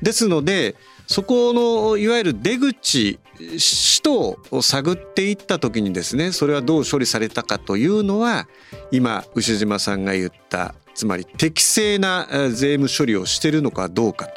[0.02, 3.18] ですのでそこのいわゆる出口
[3.58, 8.48] 使途を探っていった時にですねそれはどう処理されたかというのは
[8.90, 14.28] 今牛島さんが言ったつまり適正な税務処理をしているのかどうか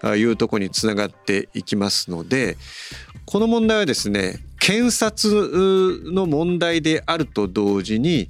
[0.00, 2.56] というところにつながっていきますので
[3.26, 8.28] この問題はですね検察の問題であると同時に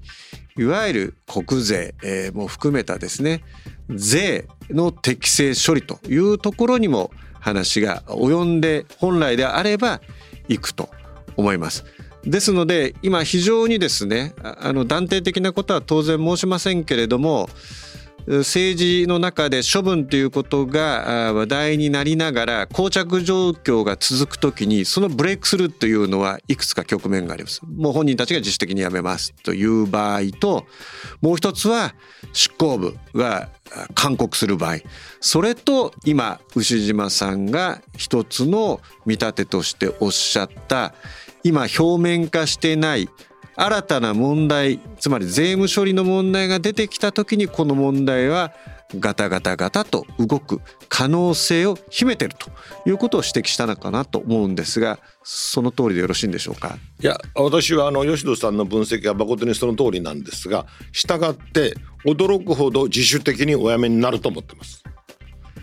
[0.56, 1.94] いわゆる国税、
[2.34, 3.42] も含めたですね
[3.88, 10.00] 税の適正処理というところにも話が及んで本来であれば
[10.48, 10.90] 行くと
[11.36, 11.84] 思います。
[12.24, 17.48] ですので今非常にですねあの断定的なことは当然申しませんけれども
[18.38, 27.60] 政治の中で処分ということが話題になりながら膠着状況が続くときにそのブレイクスルーというのはいくつか局面があります。
[27.66, 30.64] もう本人たちが自主的に辞めますという場合と
[31.20, 31.94] もう一つは
[32.32, 33.48] 執行部が
[33.94, 34.76] 勧告する場合
[35.20, 40.94] それと今牛島さんが一つの見立てとしておっしゃった
[41.42, 43.08] 今表面化してない
[43.62, 48.54] 新たな問題つまり税務処理の問題が出てきた時にこの問題は
[48.98, 52.50] ガタガタガタと動く可能性を秘めてると
[52.88, 56.78] いうことを指摘したのかなと思うんですがその通りでよろしいんでしょうか？
[57.00, 61.74] いや私はあの吉野さんの分析は誠にその通りなんですが従って
[62.06, 64.82] 驚くほど自主的にお辞めになると思ってます。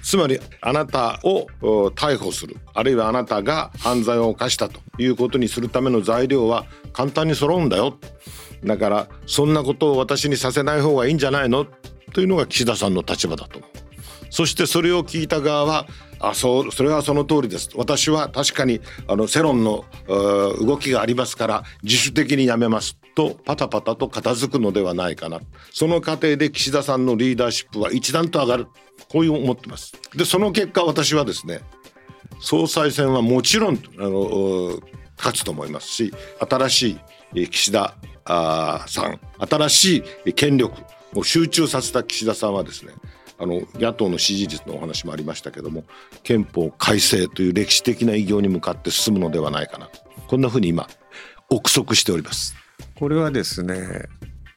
[0.03, 1.47] つまりあなたを
[1.95, 2.57] 逮捕する。
[2.73, 7.97] あるいはあなたが犯罪を犯したということにするための材料は簡単に揃うんだよ。
[8.63, 11.67] だからそんなことを私にさせない方がいいんじゃないの？
[12.13, 13.59] というのが岸田さんの立場だと
[14.29, 15.85] そしてそれを聞いた側は
[16.19, 17.69] あそうそれはその通りです。
[17.75, 25.39] 私は確かにあの世論の動きがありますから自主的にやめますとパタパタと片付くのではないかな。
[25.71, 28.67] その過程で岸田さんのリーダーシップは一段と上がる。
[29.09, 29.93] こういう思ってます。
[30.15, 31.61] でその結果私はですね
[32.39, 34.79] 総裁選はもちろんあの
[35.17, 36.13] 勝つと思いますし
[36.49, 36.97] 新し
[37.33, 40.75] い岸田さん新しい権力
[41.15, 42.93] を集中させた岸田さんはですね
[43.39, 45.83] あの野党の支持率のお話もありましたけども
[46.23, 49.89] 憲法改正という歴史的な偉業に向かって進むのではないかな
[50.27, 50.87] こんなふうに今
[51.49, 52.55] 憶測しております。
[52.95, 54.09] これはですね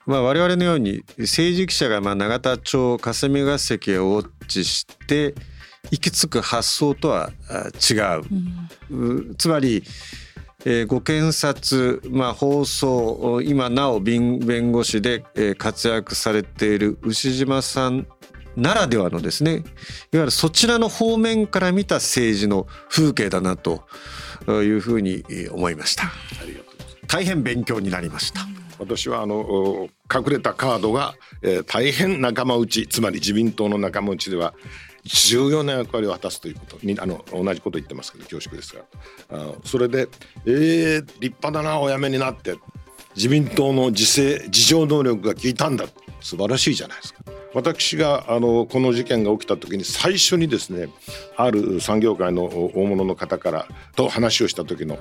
[0.06, 5.34] まあ、我々のように政治記者がまあ永田町霞が関をウォッチして
[5.92, 7.30] 行き着く発想とは
[7.88, 8.22] 違う、
[8.90, 9.84] うん、つまり、
[10.64, 15.22] えー、ご検察、まあ、放送今なお弁護士で
[15.56, 18.06] 活躍されている牛島さん
[18.56, 19.62] ならではのですねいわ
[20.12, 23.84] ゆるそちらの方面から見た政治の風景だなと
[24.48, 26.10] いうふうに思いました。
[27.06, 28.40] 大変勉強になりました。
[28.78, 34.54] 私はあの隠れたカードが、えー、大変仲間内つまり自民党の仲間内では
[35.04, 38.82] 重要な役割を果たすということにあの同じこと言ってますけど恐縮ですが
[39.30, 40.08] あそれで
[40.46, 42.56] えー、立派だなお辞めになって
[43.14, 45.86] 自民党の自制自浄能力が効いたんだ
[46.20, 47.20] 素晴らしいじゃないですか。
[47.52, 50.88] 私があのこの事件が起きた時に最初にですね
[51.36, 54.98] ある産業界の大物の方からと話をした時の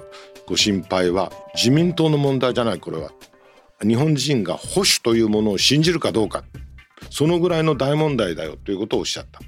[0.48, 3.12] ご心配は自民党の問題じゃないこれは
[3.82, 6.44] 日本人が保守というものを信じるかどうか
[7.10, 9.40] そのぐらいの大問題だよということをおっしゃった。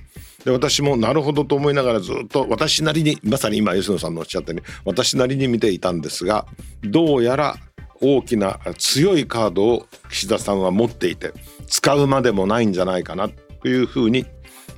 [0.46, 6.48] で私もなるほどと思いながらずっと私なりにまさに今吉野さんのおっしゃったように私なりに見ていたんですが
[6.82, 7.58] どうやら
[8.02, 11.34] 大きな強いカードを岸田さんは持っていて
[11.72, 14.26] 使うまでもないんじゃないかなというふうに、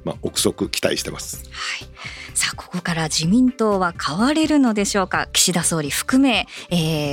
[0.06, 1.50] まあ、憶測期待してます。
[1.50, 1.90] はい。
[2.36, 5.28] さあここから自民党は変われるのでしょうか？
[5.34, 6.48] 岸田総理含め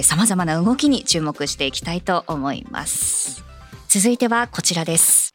[0.02, 3.42] さまざまな動きに注目していきたいと思います。
[3.88, 5.34] 続いてはこちらです。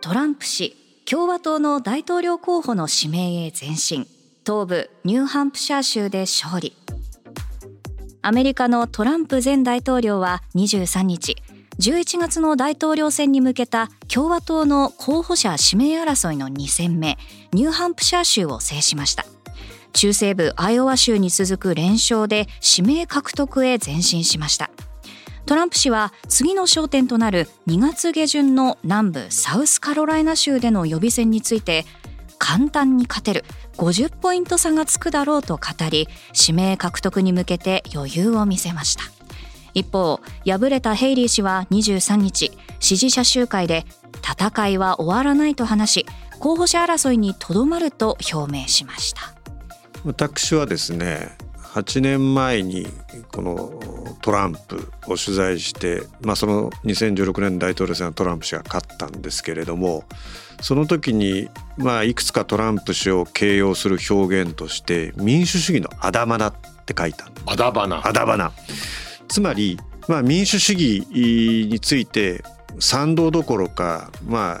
[0.00, 4.06] トランプ氏共和党の大統領候補の指名へ前進。
[4.46, 6.76] 東部ニューハンプシャー州で勝利。
[8.22, 11.36] アメリカのトランプ前大統領は23日
[11.78, 17.18] 11月の大統領選に向けた共和党の候補者指名争いの2戦目
[17.52, 19.26] ニューハンプシャー州を制しました。
[19.92, 24.70] 中西部アイオワ州に続く連勝で指名獲得へ前進しました。
[25.44, 31.84] トランプ氏は次の焦点となる2月下旬の南部サウスカロライナ州での予備選について
[32.38, 33.44] 簡単に勝てる
[33.76, 36.08] 50ポイント差がつくだろうと語り
[36.38, 39.15] 指名獲得に向けて余裕を見せました。
[39.76, 43.84] 一方敗れたヘイリー氏は23日支持者集会で
[44.24, 46.06] 戦いは終わらないと話し
[46.40, 49.34] 候補者争いにとどまると表明しました。
[50.04, 51.36] 私はですね
[51.74, 52.86] 8年前に
[53.32, 60.04] このトランプを取材して、まあ、その2016年大統領選はトランプ氏が勝ったんですけれども
[60.62, 66.54] その時に、まあ、いくつかトランプ氏を形容する表現として民主主義のあだ花っ
[66.86, 68.52] て書いたあだ花あだ花
[69.28, 71.06] つまり、まあ、民主主義
[71.68, 72.42] について
[72.78, 74.60] 賛同どころか、ま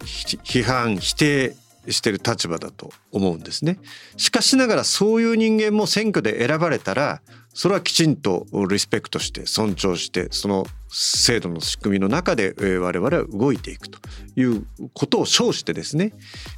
[0.00, 1.56] 批判否定
[1.88, 3.78] してる立場だと思うんですね。
[4.16, 7.20] しかしながらそういう人間も選挙で選ばれたら
[7.56, 13.98] それはきちんとリスペクトして尊重してその制度の仕組みの中で我々は動いていくと
[14.36, 16.12] いうことを称してですね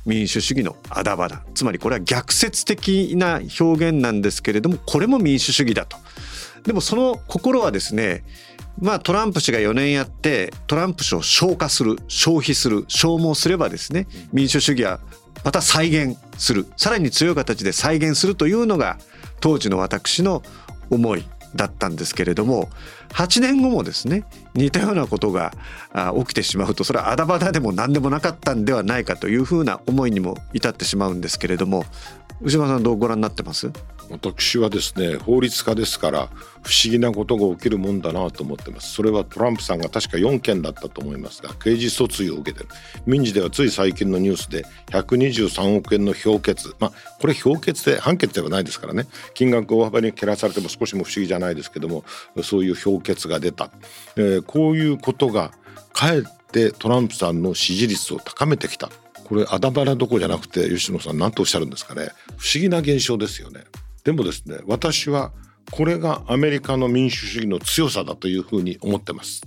[0.06, 5.96] 民主主義のあだばだつまりこれは逆説的な表現なんですけれどもこれも民主主義だと。
[6.64, 8.24] でもその心はですね
[8.80, 15.00] まあトランプ氏が4年やってトランプ氏を消化する消費する消耗すればですね民主主義は
[15.44, 18.98] また再現するさらに強い形で再現するというのが
[19.40, 20.42] 当時の私の
[20.90, 22.68] 思いだったんですけれども
[23.10, 25.52] 8年後もですね似たようなことが
[26.18, 31.84] 起きてしまうとそれはあだばだでも何でもなかったんではないかというふうな思いにも至ってしまうんですけれども
[32.42, 33.70] 牛島さんどうご覧になってます？
[34.10, 36.28] 私はですね法律家ですから
[36.62, 38.92] 不思議なことが起きるもんだなと思ってます。
[38.92, 42.70] それはトランプさんが確か4件だったと思いますが刑事訴追を受けてる。
[43.06, 46.74] 民事ではつい最近のニュースで123億円の評決。
[46.78, 49.06] まあこれ評決で判決ではないですからね。
[49.34, 52.04] 金額大幅に減らされても少しも不思議じゃないですけども
[52.42, 53.70] そういう評決が出た、
[54.16, 55.52] えー、こういうことが
[55.92, 58.90] かえってトランプさんの支持率を高めてきた。
[59.24, 62.12] これあだばらどこじゃなくて吉野さん何とおっしゃるんですかね。
[62.38, 63.64] 不思議な現象ですよね。
[64.04, 65.32] でもですね私は
[65.70, 69.42] これがアメリカの民主主義の強さだというふうに思ってます。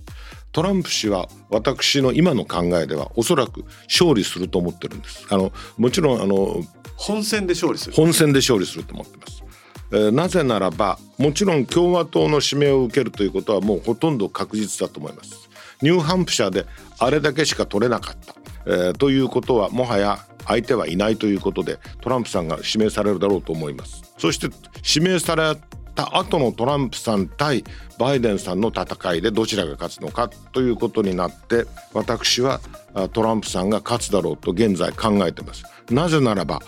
[0.51, 5.25] トランプ氏は私の今の考えではおそらく勝利すると思ってるんです。
[5.29, 6.61] あのもちろんあの
[6.97, 7.95] 本選で勝利する。
[7.95, 9.43] 本選で勝利すると思ってます、
[9.91, 15.49] えー、なぜならばもちろん共和党の指名を受けるということはもうほとんど確実だと思います。
[15.81, 16.67] ニューハンプシャーで
[16.99, 18.35] あれだけしか取れなかった。
[18.65, 24.49] えー、ということはもはや相手はいないということでトランプさんが指名されるだろうと思いますそして
[24.85, 25.55] 指名され
[25.95, 27.63] た後のトランプさん対
[27.97, 32.61] バイデンさんの戦いでどちらが勝つのかということになって私は
[33.13, 35.63] トランプさんが勝つだろうと現在考えてます。
[35.89, 36.59] なぜならば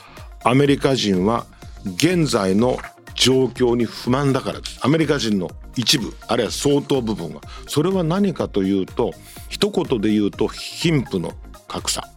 [0.44, 1.46] アメリカ人は
[1.86, 2.80] 現在の
[3.14, 4.80] 状況に不満だからです。
[4.82, 7.42] アメリカ人の一部あるいは相当部分は。
[7.68, 9.14] それは何かというと
[9.50, 11.34] 一言で言うと貧富の
[11.68, 12.10] 格差、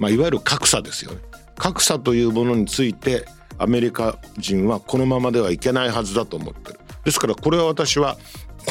[0.00, 1.18] まあ、いわゆる格差ですよね。
[1.56, 3.24] 格差というものについて
[3.60, 6.80] アメリカ人はこのままではいけないはずだと思ってる。
[7.04, 8.16] ですからこれは私は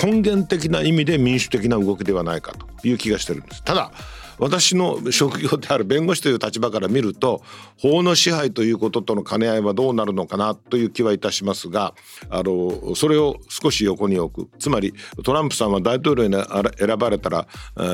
[0.03, 3.63] 根源的な意味で民主的な動きではないかという気がしてるんです。
[3.63, 3.91] ただ
[4.39, 7.41] 私の職業である弁護士という立場から見ると
[7.77, 11.93] 法の支配ということとの兼ね合いはどうなるのかなという気はいたしますが
[12.29, 14.49] あのそれを少し横に置く。
[14.59, 16.35] つまりトランプさんは大統領に
[16.77, 17.47] 選ばれたら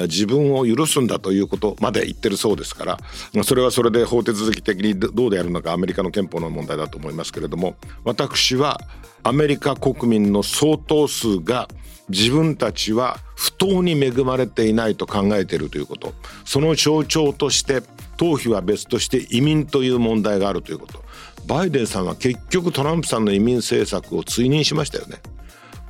[0.03, 8.79] 自分を許すんだということまで言ってるそうですからそれはそれで法手続き的にどうであるのかアメリカの憲法の問題だと思いますけれども私は
[9.23, 11.67] アメリカ国民の相当数が
[12.09, 16.13] 自分たちは不当に恵まれていないと考えているということ。
[16.45, 17.81] その象徴として
[18.17, 21.03] 逃避は別として移民という問題があるということ。
[21.47, 25.17] バイデンさんは結局トランプさんの移民政策を追認しましたよね。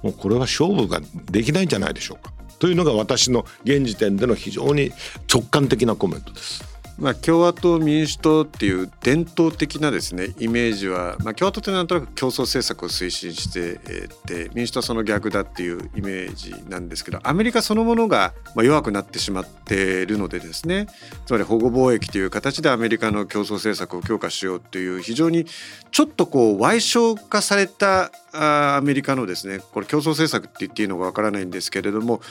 [0.04, 1.02] もうこれは勝負が
[1.32, 2.34] できないんじゃないでしょうか。
[2.60, 4.92] というのが私の現時点での非常に
[5.32, 6.75] 直感的なコメントです。
[6.98, 20.88] まあ、共和党民主党っていう伝統的なですねイメージは、まあ、共和党ってなんとなく競争政策を推進してて民主党はその逆だっていうイメージなんですけどアメリカそのものが弱くなってしまっているのでですね
[21.26, 25.46] つまり保護貿易という形でアメリカの競争政策を強化しようっていう非常に
[25.92, 32.22] ちょっとこう歪小化されたアメリカのですねこれ競争政策って言っていいのかわからないんですけれども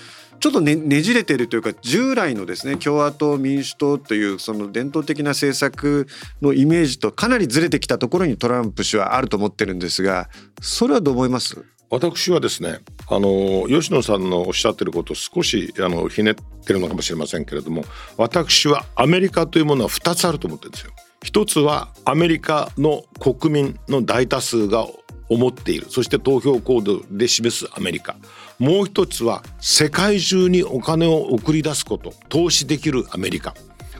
[0.40, 6.06] ちょっとねねじれてるというか従来のですね共和党民主党というその伝統的な政策
[6.42, 10.28] のイメージとかなりずれてきたところにトランプ氏はあると思ってるんですが
[10.60, 11.64] それはどう思います？
[11.90, 17.84] 私はですねあの吉野さんのおっしゃってることを少しあのひねってるのかもしれませんけれども
[18.16, 20.92] 私はアメリカというものは2つあると思ってるんですよ。
[21.22, 24.86] 一つはアメリカの国民の大多数が
[25.30, 25.86] 思っている。
[25.88, 28.16] そして投票行動で示すアメリカ。
[28.58, 33.54] もう一つは世界中にお金を送り出すこと投資できるアメリカ。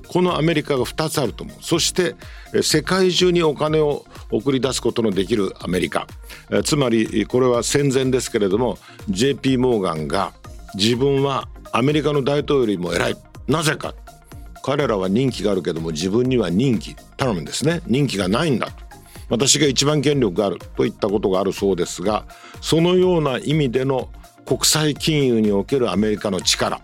[0.07, 1.57] このアメリカが2つあると思う。
[1.61, 2.15] そして
[2.63, 6.07] 世界中にお金を送り出すことのできるアメリカ。
[6.65, 8.79] つまりこれは戦前ですけれども
[9.09, 10.33] JP モーガンが
[10.75, 13.17] 自分はアメリカの大統領よりも偉い。
[13.49, 13.95] なぜか。
[14.67, 17.83] 彼らは任期があるけども自分には任期頼むんですね。
[17.87, 18.71] 任期がないんだ。
[18.71, 18.85] と
[19.29, 22.25] 私が一番権力があるといったことがあるそうですが
[22.61, 24.09] そのような意味での
[24.47, 26.81] 国際金融におけるアメリカの力。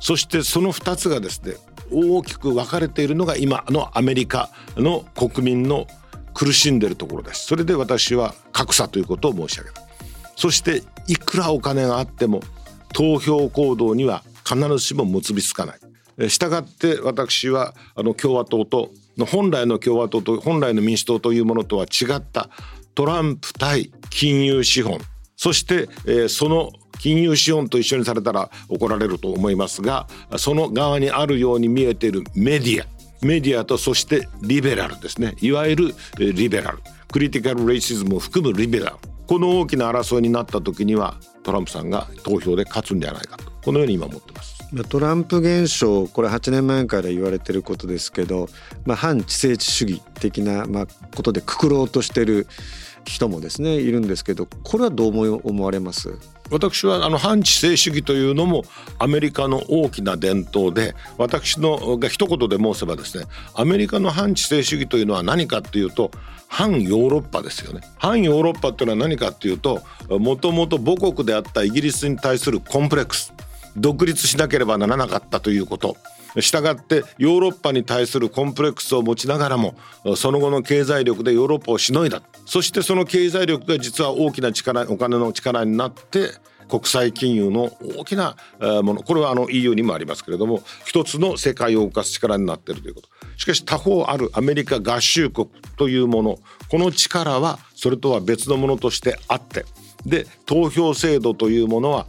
[0.00, 1.54] そしてその2つがですね
[1.92, 5.86] 大きく分かれているのが今のアメリカの国民の
[6.32, 7.46] 苦しんでるところです。
[7.46, 9.82] それで私は格差ということを申し上げた
[10.36, 12.40] そしていくらお金があっても
[12.94, 16.30] 投票行動には必ずしも結びつかない。
[16.30, 18.90] したがって私はあの共和党と
[19.26, 22.50] 本来の共和党と本来の民主党というものとは違った
[22.94, 24.98] トランプ対金融資本。
[25.36, 26.70] そして、えー、その
[27.00, 32.86] 金融資本と一緒にされたら怒られると思いますがその側にあるように見えているメディア
[33.22, 35.34] メディアとそしてリベラルですね。
[35.40, 36.78] いわゆるリベラル。
[37.12, 38.96] クリティカル・レイシズムを含むリベラル。
[39.26, 43.44] この大きな争いになった時にはトランプさんが投票で勝つんじゃないかと。
[43.62, 44.58] このように今思ってます。
[44.88, 48.48] トランプ現象これ8年前から言われてることですけど、
[48.86, 52.46] まあ、反知性主義的な、まあ、ことでくくろうとしてる
[53.04, 56.14] 人もですねいるんですけどこれはどう思われます？
[56.50, 58.64] 私はあの反知性主義というのも
[58.98, 63.24] アメリカの大きな伝統で私のが一言で申せばですね
[63.54, 66.10] アメリカの反知性主義というのは何かっていうと
[66.48, 67.80] 反ヨーロッパですよね。
[67.96, 73.32] 反ヨーロッパっていうのは何かっていうともともと母国であったイギリスに対するコンプレックス
[73.76, 75.96] 独立しなければならなかったということ。
[76.38, 79.74] したがってヨーロッパに対するコンプレックスを持ちながらも
[80.16, 82.22] その後の経済力でヨーロッパをしのいだ。
[82.46, 86.30] そしてその経済力が実は大きな力お金の力になって
[86.68, 89.02] 国際金融の大きなもの。
[89.02, 93.08] これはあの EU にもありますけれども一つの世界を動かす力になっているということ。
[93.36, 96.38] しかし他方あるアメリカ合衆国というもの。
[96.68, 99.64] この力はそれとは別のものとしてあって。
[100.06, 102.06] で投票制度というものは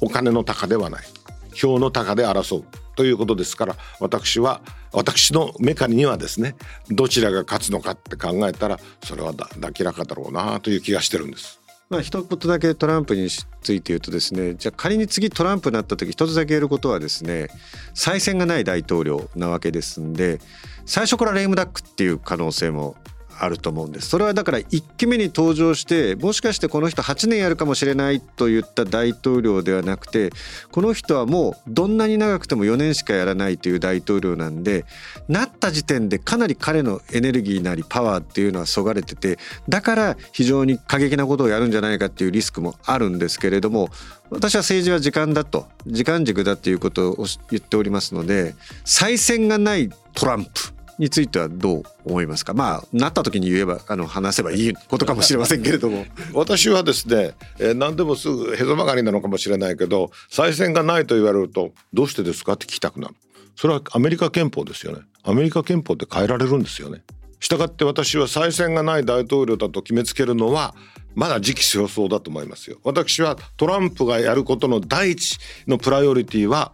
[0.00, 1.04] お金の高ではない。
[1.54, 2.64] 票の高で争う。
[2.94, 4.60] ということですから私は
[4.92, 6.54] 私のメカにはですね
[6.90, 11.62] どちらが勝つのかって考えたらそれは明らかだろうなという気がしてるんです。
[11.92, 17.48] まあ一言だけトランプについて言うとですねじゃあ仮に次トランプになった時一つだけ言えることはですね
[17.92, 20.40] 再選がない大統領なわけですんで
[20.86, 22.96] 最初からレイムダックっていう可能性も
[23.38, 24.08] あると思うんです。
[24.08, 30.30] それはだから1期目に登場してもしかしてこの人8年やるかもしれないと言った大統領ではなくて
[30.70, 34.84] この人はもうどんなに長くても4年しかやらないという大統領なんで
[35.28, 43.88] なった時点でかなり彼のエネルギーなりパワーっていうのはそがれててだから非常に過激なことをやるんじゃないかっていうリスクもあるんですけれども
[44.30, 48.54] 私は政治は時間だと時間軸だっていうことを言っておりますので
[48.84, 50.50] 再選がないトランプ。
[50.98, 52.54] についてはどう思いますか？
[52.54, 56.06] まあなった時に言えばあの話せばいいことかもしれませんけれども。
[56.34, 63.14] 私はですね、えー、何でもすぐへそ曲がりなのかもしれないけど再選がないと言われるとどうしてですかって聞きたくなる。
[63.56, 65.02] それはアメリカ憲法ですよね。
[65.22, 67.02] アメリカ憲法って変えられるんですよね。
[67.40, 70.74] したがって私は再選がない大統領だと決めつけるのは
[71.14, 72.78] まだ時期尚早だと思いますよ。
[72.84, 76.72] 私はトランプがやることの第一のプライオリティは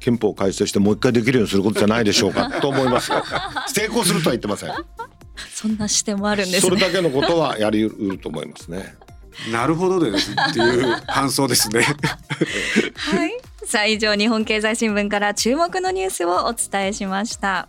[0.00, 2.50] 憲法改正してもう一回できるようにすることじゃないでしょうか。
[2.60, 3.10] と思います
[3.68, 4.70] 成功するとは言ってません。
[5.54, 8.94] そんな視点もあるんです、ね、それだけのことはやりうると思いますね。
[9.52, 11.82] なるほどですっていう感想ですね。
[12.96, 13.32] はい。
[13.64, 17.68] さあ以上日本経済新聞から注目のニュースをお伝えしました。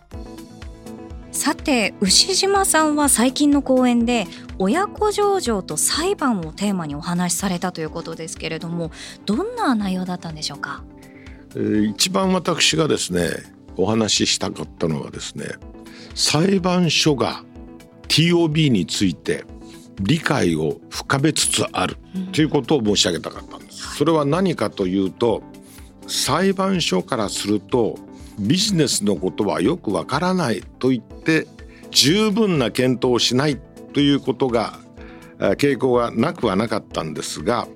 [1.32, 4.26] さて牛島さんは最近の講演で
[4.58, 8.90] 親子上場と裁判をテーマにお話しされたということですけれども
[9.24, 10.82] どんな内容だったんでしょうか？
[11.54, 13.30] 一番私がですね
[13.76, 15.46] お話ししたかったのはですね
[16.14, 17.44] 裁判所が
[18.08, 19.44] TOB について
[20.00, 21.96] 理解を深めつつある
[22.32, 23.96] ということを申し上げたかったんです。
[23.96, 25.42] それは何かというと
[26.06, 27.98] 裁判所からすると
[28.38, 31.46] ビジネスのことはよくわからないと言って
[31.90, 33.58] 十分な検討をしない
[33.92, 34.78] ということが
[35.38, 37.66] 傾向がなくはなかったんですが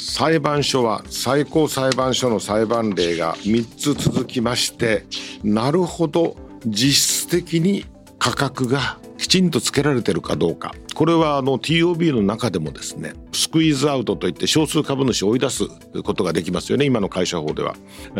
[0.00, 5.04] 裁判所は最高裁判所の裁判例が3つ続きまして
[5.44, 6.36] なるほど
[6.66, 7.84] 実質的に
[8.18, 15.68] 価格がきちんとつけられてるかどうかこれはあの TOB の中でもですねスクイーズアウトといって少数株主を追い出す
[16.02, 17.76] ことができますよね今の会社法では。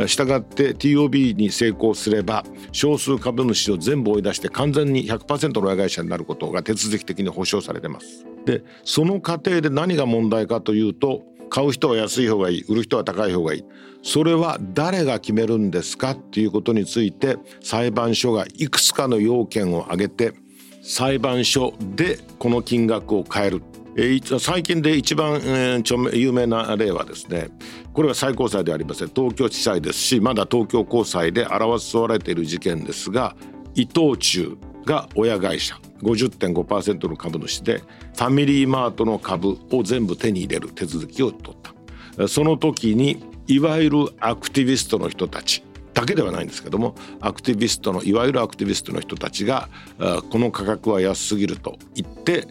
[0.07, 8.27] したがって TOB に成功すれば少数株主を全部追い出して完全に100%の親会社になることが手続き的に保証されてます。
[8.45, 13.65] でその過程で何が問題かというと買う人は安い方がいい売る人は高い方がいい。
[14.03, 20.33] それは誰が決めるんですかっていうことについて裁判所がいくつかの要件を挙げて
[20.83, 23.63] 裁判所でこの金額を変える。
[24.39, 25.43] 最近で一番、
[26.13, 27.49] 有名な例はですね
[27.93, 29.09] これは最高裁ではありません。
[29.09, 33.37] 東京地裁ですしまだ東京高裁で争われている事件ですが
[33.75, 37.83] 伊藤忠が親会社50.5%の株主で
[38.21, 41.57] ファミリーマートの株を全部手に入れる手続きを取っ
[42.19, 42.29] た。
[42.29, 45.65] その時にいわゆるアクティビストの人たち
[45.95, 49.71] だけではないんですけどもアクティビストのいわゆるアクティビストの人たちが
[50.29, 52.47] この価格は安すぎると言って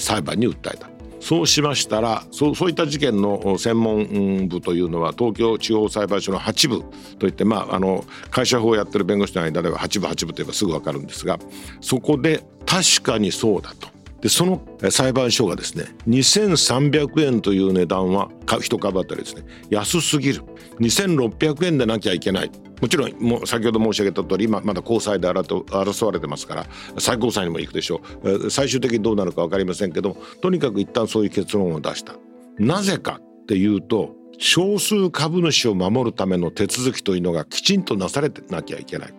[0.00, 0.90] 裁判に訴えた。
[1.20, 6.82] そうしましたらそうそういった事件の専門部というのは東京地方裁判所の8部
[7.20, 11.38] といって、まあ、あの会社法をやってる弁護士の間では8部8部といえばすぐ分かるんですが
[11.80, 13.91] そこで確かにそうだと。
[14.22, 20.42] でその裁判所がですね2300円という値段は一株当たりですね安すぎる。
[20.78, 22.50] 2600円でなきゃいけない。
[22.80, 26.66] もちろんも先ほど申し上げた通り今まだ高裁で争われてますから
[26.98, 28.50] 最高裁にも行くでしょう。
[28.50, 32.14] 最終的にどうなるか分かりませんけどもとにかく一旦そういう結論を出した。
[32.58, 39.14] なぜかっていうと少数株主を守るための手続きというのがきちんとなされてなきゃいけない。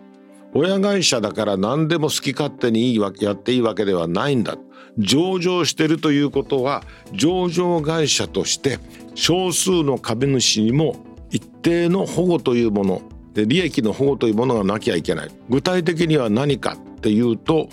[0.56, 4.56] 親会社だから何でも好き勝手にやっていいわけではないんだ
[4.98, 8.78] 上場してるということは上場会社として
[9.14, 10.96] 少数の株主にも
[11.30, 13.02] 一定の保護というもの
[13.34, 15.30] 利益の保護というものがなきゃいけない。
[15.48, 17.68] 具体的には何かっていうと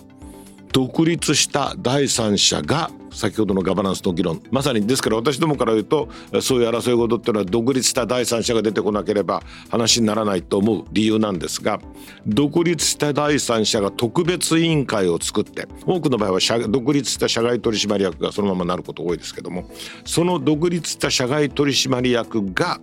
[0.71, 6.09] 独立した第三者が先ほどのガバナンスの議論まさにですから私どもから言うと
[6.41, 11.81] そういう争い事っていうのは独立した第三者が出てこなければ話にならないと思う理由なんですが
[12.25, 19.69] 独立した第三者が特別委員会を作って多くの場合は独立した社外取締役がそのままなること多いですけども
[20.05, 22.79] その独立した社外取締役が、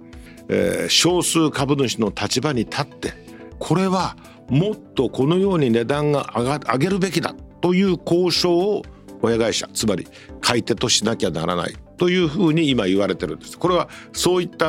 [0.49, 3.15] えー、少数株主の立場に立って
[3.59, 4.17] これは
[4.51, 7.35] もっとこのように値段が上が上げるべきだ。
[7.61, 8.83] という交渉を
[9.23, 10.07] 親会社つまり
[10.41, 11.75] 買い手としなきゃならない。
[11.99, 13.59] というふうに今言われてるんです。
[13.59, 14.69] これはそういった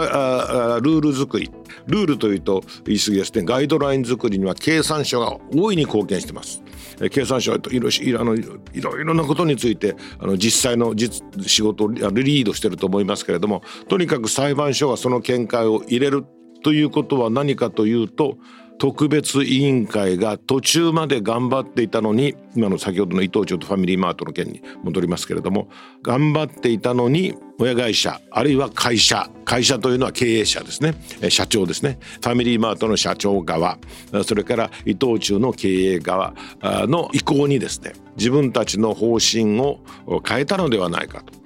[0.81, 1.51] ルール作り。
[1.85, 3.43] ルールというと言い過ぎですね。
[3.43, 6.63] ガイドライン作りには経産省が大いに貢献してます。
[7.11, 8.41] 経産省はいろいろあのい
[8.81, 16.25] ろいろなことについてあの実際の実仕事をリードしてると思いますけれどもとにかく裁判所がその見解を入れる。
[16.61, 18.37] ということは何かというと
[18.79, 25.69] 特別委員会が途中まで頑張っていたのに今の先ほどの伊藤忠とファミリーマートの件に戻りますけれども
[26.01, 30.93] 頑張っていたのに親会社あるいは会社会社というのは経営者ですね。
[31.29, 31.97] 社長ですね。
[32.21, 33.79] ファミリーマートの社長側
[34.23, 39.79] それから伊藤忠の経営側の意向にですね自分たちの方針を
[40.25, 41.38] 変えたのではないかと。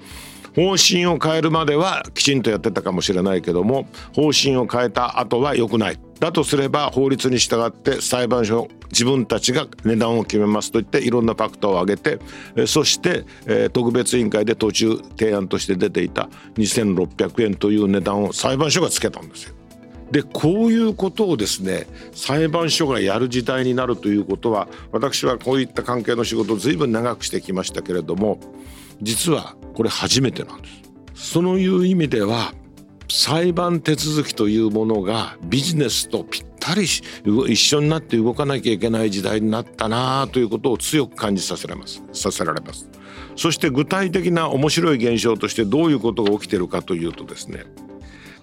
[0.56, 12.20] 方針を変えるまではきちんとやってたかもしれないけども方針を変えた後は良くないだとすれば法律に従って裁判所自分たちが値段を決めますと言っていろんなファクターを挙げ
[12.58, 13.26] てそして
[13.70, 19.56] 特別委員会で途中提案として出ていた2600円という値段を裁判所がつけたんですよ。
[20.12, 28.40] でこういうことをですね裁判所がやる時代になるということは私はこういった関係の仕事を随分長くしてきましたけれども
[29.02, 30.68] 実はこれ初めてなんで
[31.16, 31.34] す。
[31.34, 32.54] そのいう意味では
[33.10, 42.04] 裁判手続きというものがビジネスとぴったり一緒になって動かなきゃいけない時代になったなということを強く感じさせられます。
[42.14, 42.90] させられます。
[43.36, 47.64] そして具体的な面白い現象としてどういうことが起きてるかというとですね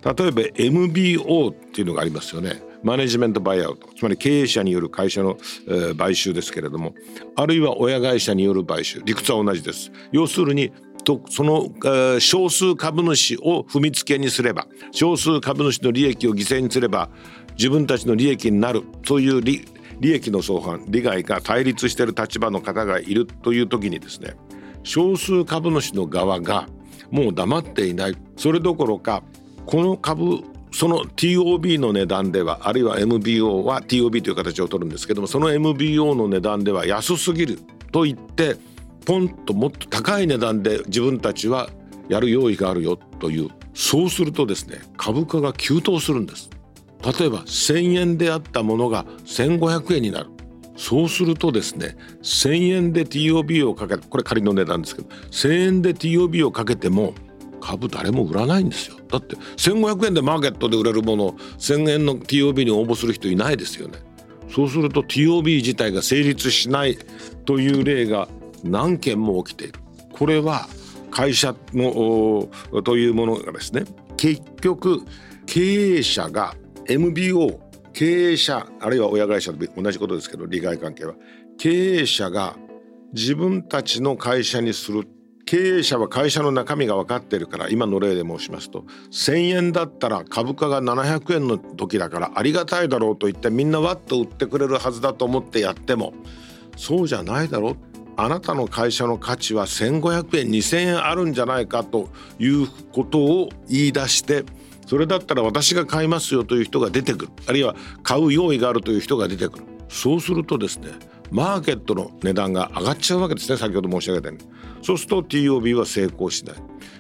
[0.04, 2.62] 例えば MBO っていうのがありますよね。
[2.82, 3.88] マネジメントバイアウト。
[3.94, 5.36] つまり経営者による会社の、
[5.68, 6.94] えー、買収ですけれども
[7.36, 9.02] あるいは親会社による買収。
[9.04, 9.92] 理屈は同じです。
[10.12, 10.72] 要するに
[11.18, 17.10] とその、えー、少数株主を踏みつけにすれば少数株主の利益を犠牲にすれば
[17.56, 19.66] 自分たちの利益になるそういう利
[19.98, 24.34] 利益の相反利害が対立している立場の方がいるという時にですね
[24.82, 26.68] 少数株主の側が
[27.10, 28.16] もう黙っていない。
[28.36, 29.22] それどころか
[29.66, 30.42] この株
[30.72, 37.58] その TOB の値段ではあるいは MBO は TOB という形を取るんですけどもその MBO の値段では安すぎる
[37.92, 38.56] と言って
[39.04, 41.70] ポンともっと高い値段で自分たちは
[42.08, 43.48] やる用意があるよという。
[43.72, 46.50] そうするとですね株価が急騰するんです。
[47.02, 50.30] 例えば1,000円であったものが1,500円になる。
[50.76, 57.14] そうするとですね1,000円で TOB をかけこれ仮の値段ですけど1,000円で TOB をかけても
[57.60, 58.96] 株誰も売らないんですよ。
[59.08, 63.98] だって1,500円でマーケットで売れるものを1,000円の TOB に応募する人いないですよね。
[64.50, 66.98] そうすると TOB 自体が成立しない
[67.44, 68.28] という例が
[68.64, 69.80] 何件も起きている
[70.12, 70.68] これは
[71.10, 72.48] 会社の
[72.82, 73.84] というものがですね
[74.16, 75.00] 結局
[75.46, 76.54] 経営者が
[76.86, 77.60] MBO
[77.92, 81.14] 経営者あるいは親会社と同じことですけど利害関係は
[81.58, 82.56] 経営者が
[83.12, 85.08] 自分たちの会社にする
[85.46, 96.14] 経営者は会社の中身が分かってるから今の例で申しますと1,000円だったら株価が700円の時だからありがたいだろうと言ってみんなわっと売ってくれるはずだと思ってやっても
[96.76, 97.76] そうじゃないだろう
[98.22, 104.44] あなたの会社の価値は1,500円2,000円あるんじゃないかということを言い出して
[104.86, 107.32] それだったら私が買いますよという人が出てくる。
[107.46, 109.64] あるいは買う用意があるという人が出てくる。
[109.88, 110.90] そうするとですね
[111.30, 114.44] マーケットの値段が上がっちゃうわけですね先ほど申し上げたように。
[114.82, 116.56] そうすると TOB は成功しない。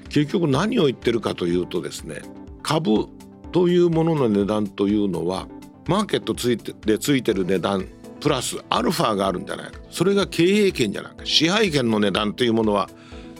[0.08, 2.22] 結局何を言ってるかというとですね
[2.62, 3.08] 株
[3.52, 5.48] というものの値段というのは
[5.86, 7.86] マーケットついてでついてる値段
[8.20, 9.80] プラスアルファがあるんじゃないか。
[9.90, 11.24] それが経営権じゃないか。
[11.24, 12.88] 支配権の値段というものは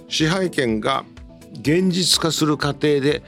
[0.09, 1.05] 支配権が
[1.61, 3.22] 現実化する過程で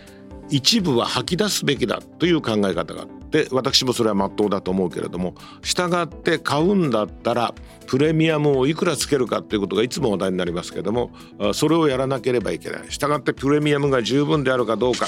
[0.50, 7.54] 一部は吐き出すべきだという考え方があって私もそれは真っ当だと思うけれども従って買うんだったら
[7.86, 11.10] プレミアムをいくらつけるかということがいつも話題になりますけれども
[11.54, 12.82] それをやらなければいけない。
[12.88, 15.06] 従ってプレミアムが十分であるかどうか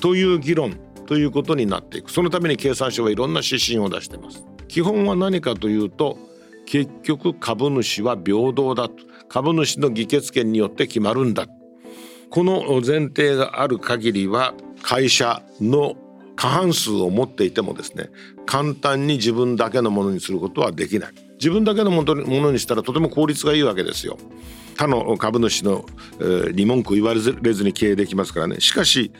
[0.00, 0.76] という議論
[1.06, 2.10] ということになっていく。
[2.10, 4.55] そのために経産省はいろんな指針を出しています。
[4.68, 6.18] 基本は何かというと
[6.66, 8.94] 結局株主は平等だと。
[9.28, 11.46] 株主の議決権によって決まるんだ
[12.30, 15.96] この前提がある限りは会社の
[16.36, 18.10] 過半数を持っていてもですね
[18.44, 21.12] 簡単に自分だけのものにすることはできない。
[21.38, 24.16] 自分だけのものにしたらとても効率がいいわけですよ。
[24.76, 25.84] 他の株主の、
[26.20, 27.32] えー、に文句言われず
[27.64, 28.60] に経営できますからね。
[28.60, 29.10] しかし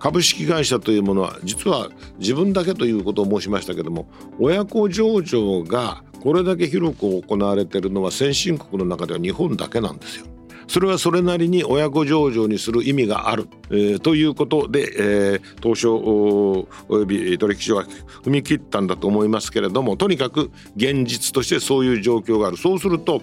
[0.00, 4.08] 株式会社というものは実は自分だけということを申しましたけども
[4.40, 10.26] 親子上場がこれだけ広く行われているのは先進国の中では日本だけなんですよ。
[10.70, 17.84] それはそれなりに親子上場にする意味がある、えー、ということで、えー、東証および取引所は
[18.22, 23.20] 踏み切ったんだと思いますけれどもとにかく現実としてそういう状況があるそうすると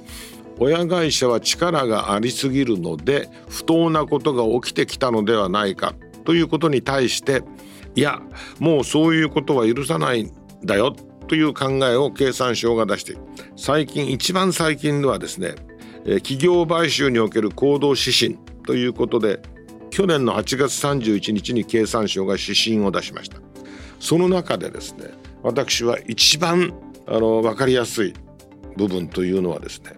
[0.59, 5.93] 親会社は力がありすぎるので不当なことが起きてきたのではないか
[6.27, 7.41] ということに対して
[7.95, 8.21] いや
[8.59, 13.15] もうそういうことは許さないんだよという考えを経産省が出して
[13.55, 15.55] 最近一番最近ではですね
[16.17, 19.39] 企業買収における行動指針ということで
[19.89, 23.37] 去年の8月31日に経産省が指針を出しました。
[24.01, 25.11] その中でですね
[25.43, 26.73] 私は一番
[27.07, 28.13] あの分かりやすい
[28.75, 29.93] 部分というのはですね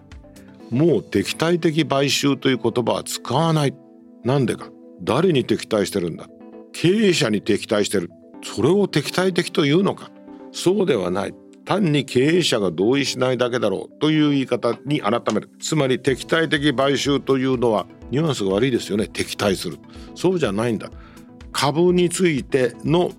[0.70, 3.74] もう敵対的買収という言葉は使わない。
[4.22, 4.70] なんでか。
[5.02, 6.28] 誰に敵対してるんだ？
[6.72, 8.10] 経営者に敵対してる。
[8.42, 10.10] それを敵対的というのか？
[10.52, 11.34] そうではない。
[11.64, 13.98] 単に経営者が同意しないだけだろう。
[14.00, 15.50] という言い方に改める。
[15.60, 19.06] つまり敵対的買収というのはニュアンスが悪いですよね。
[19.06, 19.78] 敵対する。
[20.14, 20.90] そうじゃないんだ。
[21.52, 23.12] 株についての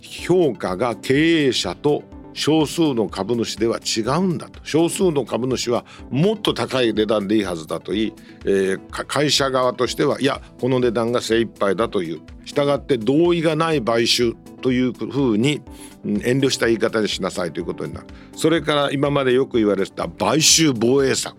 [0.00, 2.04] 評価が経営者と
[2.36, 4.60] 少数の株主では違うんだと。
[4.62, 8.12] 少数の株主はもっと高い値段でいいはずだといい、
[8.44, 12.20] えー、会社側としてはいやこの値段が精一杯だという。
[12.44, 15.62] したがって同意がない買収というふうに
[16.04, 18.06] 遠慮した言い方にしなさいということになる。
[18.36, 21.34] それから今までよく言われてた買収防衛策。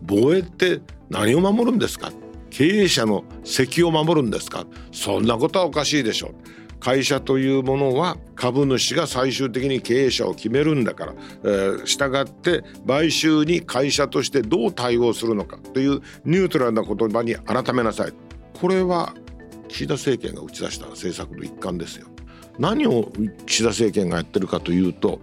[0.00, 0.80] 防衛って
[1.10, 2.10] 何を守るんですか？
[2.50, 4.66] 経営者の席を守るんですか？
[4.92, 6.34] そんなことはおかしいでしょう。
[6.82, 11.14] 会社というものは株主が最終的に経営者を決めるんだから、
[11.44, 18.12] えー、従って買収に会社としてどう対応するのかというニュートラルな言葉に改めなさい
[18.60, 19.14] これは
[19.68, 22.08] 岸田政権が打ち出した政策の一環ですよ。
[22.58, 23.10] 何を
[23.46, 25.20] 岸田政権がやってるかというと、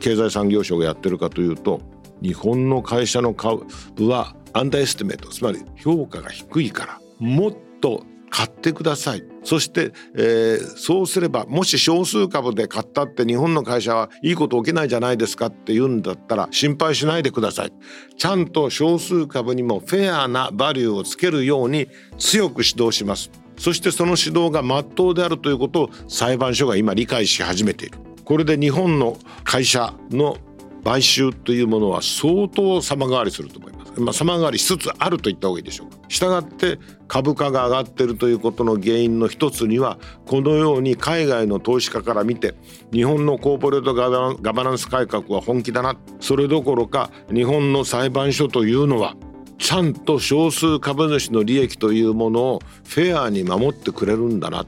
[0.00, 1.80] 経済産業省がやってるかというと
[2.22, 3.64] 日本の会社の株
[4.00, 17.72] は underestimate つまり評価が低いからもっと買ってくださいそして、えー、そうすればもし少数株で買ったって日本の会社はいいこと起きないじゃないですかって言うんだったら心配しないでください。
[18.16, 21.88] ちゃんと少数株にもフェアなバリューをつけるように
[22.18, 23.30] 強く指導します。
[23.58, 27.98] そしてその指導が真っ当であるということを裁判所が今理解し始めている。
[28.24, 30.36] これで日本の会社の
[30.84, 34.00] 買収というものは相当様変わりすると思います。
[34.00, 35.98] まあ、様変わりしつつあると言った方がいいでしょうか。
[36.08, 36.78] したがって
[37.12, 42.54] 株価が上がってるということの原因の一つにはこのように海外の投資家から見て
[42.90, 48.82] 日本のコーポレートガバナンス改革は本気だなそれどころか日本の裁判所という。
[48.86, 49.14] のは
[49.58, 54.66] ちゃんと少数株主の利益というものをフェアに守ってくれるんだな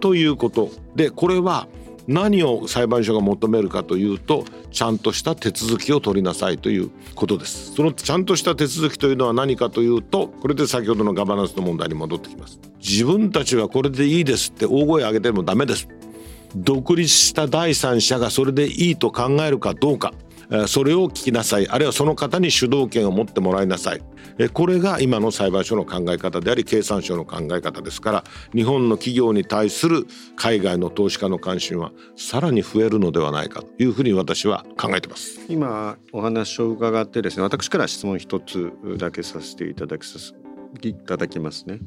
[0.00, 0.70] ということ。
[0.94, 1.68] でこれは
[2.10, 7.72] 何を裁判所が求めるかというとちゃんとした手続きを取りなさいということです。
[7.72, 12.58] そのちゃんとした手続きというのは何かというとこれで先ほどのガバナンスの問題に戻ってきます。
[12.80, 15.86] 自分たちはこれでいいですって大声上げてもダメです。
[16.56, 20.12] 独立した第三者がそれでいいと考えるかどうか。
[20.66, 21.68] それを聞きなさい。
[21.68, 24.02] あるいはその方に主導権を持ってもらいなさい。
[24.52, 28.24] これが今の裁判所の考え方であり経産省の考え方ですから
[28.54, 35.40] 日本の企業に対する海外の投資家の関心はさらに増えるのではないかというふうに私は考えてます。
[35.48, 40.34] 今お話を伺ってですね私から質問一つだけさせていただきます
[40.82, 41.80] いただきますね。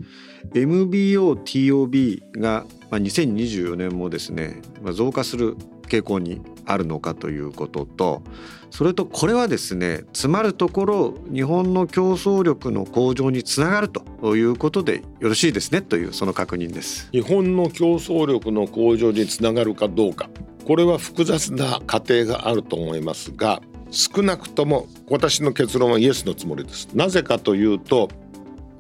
[0.54, 4.62] MBO、TOB が2024年もですね
[4.92, 5.56] 増加する
[5.94, 8.24] 傾向にあるのかということと
[8.72, 17.10] それとこれはですねつまるところ日本の競争力の向上につながるということでよろしいですねというその確認です。
[17.12, 20.30] 日本の競争力の向上につながるかどうか。
[20.66, 26.88] これは複雑な過程があると思いますが少なくとも私の結論はイエスのつもりです。
[26.96, 28.10] なぜかというと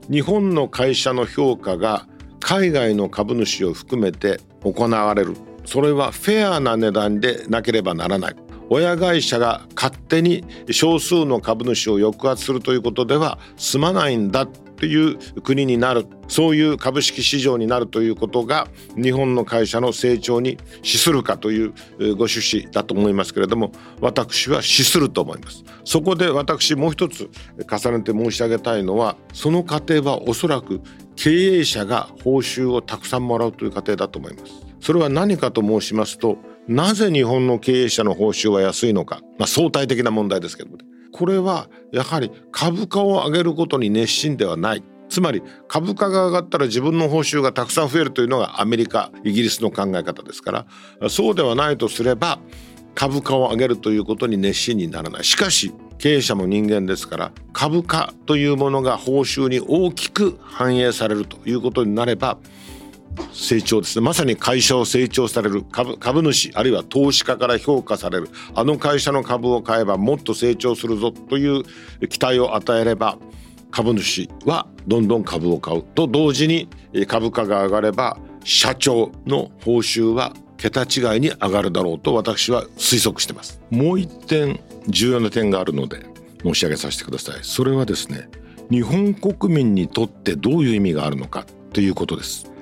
[0.09, 2.07] 日本の会社の評価が
[2.39, 5.35] 海外の株主を含めて行われる。
[5.65, 8.35] それはフェアな値段でなければならない。
[8.69, 16.07] 親会社が勝手に少数の株主を抑圧するということでは済まないんだという国になる。
[16.27, 25.63] そういう株式市場になるということが日本の会社の成長に資するかというご趣旨だと思いますけれども私は資すると思います。
[25.83, 27.29] そこで私もう一つ
[27.69, 30.81] 重ねて申し上げたいのはその過程はおそらく
[31.15, 34.72] 経営者が報酬をたくさんもらうという過程だと思います。
[34.83, 40.77] それは何かと申しますとなぜ日本の経営者の報酬は安いのか、まあ、相対的な問題ですけども、
[41.13, 44.83] これはやはり株価を上げることに熱心ではない。
[45.07, 50.65] つまり株価が上がったら自分の報酬がたくさん増えるというのがアメリカイギリスの考え方ですか
[50.99, 51.09] ら。
[51.09, 52.39] そうではないとすれば
[52.93, 55.23] 株価を上げるということに熱心にならない。
[55.23, 62.37] しかし経営者も人間ですから株価というものが報酬に大きく反映されるということになれば
[63.31, 64.05] 成長ですね。
[64.05, 65.63] まさに会社を成長される。
[65.63, 68.29] 株株主あるいは投資家から評価される。
[68.55, 71.63] あの会社の株を買えばもっと成長するぞという
[72.07, 73.17] 期待を与えれば
[73.71, 76.69] 株主はどんどん株を買うと同時に
[77.07, 83.59] 株価が上がれば社長の報酬は桁違いに上がるだろうと私は推測してます。
[83.69, 86.05] もう一点重要な点があるので
[86.43, 87.39] 申し上げさせてください。
[87.41, 88.29] それはですね
[88.69, 92.52] 日本国民にとってどういう意味があるのかということです。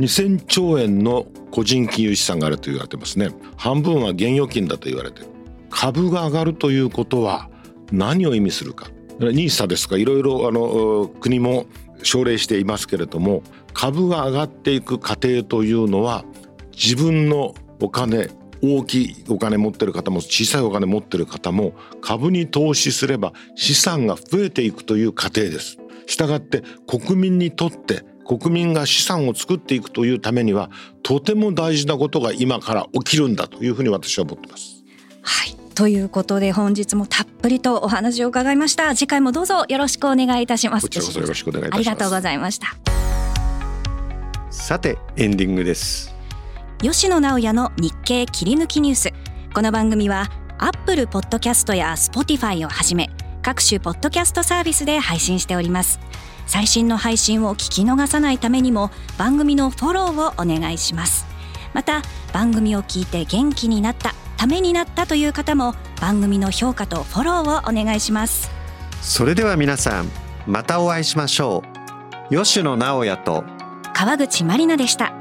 [0.00, 3.30] 2000兆円の個人金融資産があると言われてますね。
[3.56, 5.26] 半分は現預金だと言われてる。
[5.68, 7.50] 株が上がるということは
[7.92, 8.88] 何を意味するか。
[9.20, 9.98] ニーサですか。
[9.98, 11.66] いろいろあの国も
[12.02, 13.42] 奨励していますけれども
[13.74, 16.24] 株が上がっていく過程というのは
[16.72, 18.30] 自分のお金
[18.62, 25.78] 大きいお金持ってる方も小さいお金持ってる方も株に投資すれば資産が増えていくという過程です。
[26.06, 30.70] したがって国民にとって国民が資産を作っていくというためには
[31.02, 34.84] とても大事なことが今から起きるんだというふうに私は思ってます。
[35.22, 35.56] はい。
[35.74, 38.94] ということで本日もたっぷりとお話を伺いました。
[38.94, 40.86] 次回もどうぞよろしくお願いいたします。
[40.86, 41.88] こちらこそよろしくお願いいたします。
[41.88, 42.66] ありがとうございました。
[44.50, 46.14] さてエンディングです。
[46.82, 49.12] 吉野直也の日経切り抜きニュース。
[49.52, 53.08] この番組はアップルポッドキャストやスポティファイをはじめ
[53.42, 55.98] 各種ポッドキャストサービスで配信しております
[56.50, 61.24] 最新の配信を聞き逃さないためにも番組のフォローをお願いします。
[61.74, 68.50] また番組を聞いて元気になったためになったという方も番組の評価とフォローをお願いします。
[69.00, 70.10] それでは皆さん
[70.44, 71.62] またお会いしましょ
[72.32, 72.34] う。
[72.34, 73.44] 吉野直也と
[73.94, 75.12] 川口まりなでした。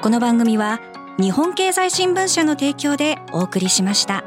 [0.00, 0.80] この番組は
[1.20, 4.24] 日本経済新聞社の提供でお送りしました。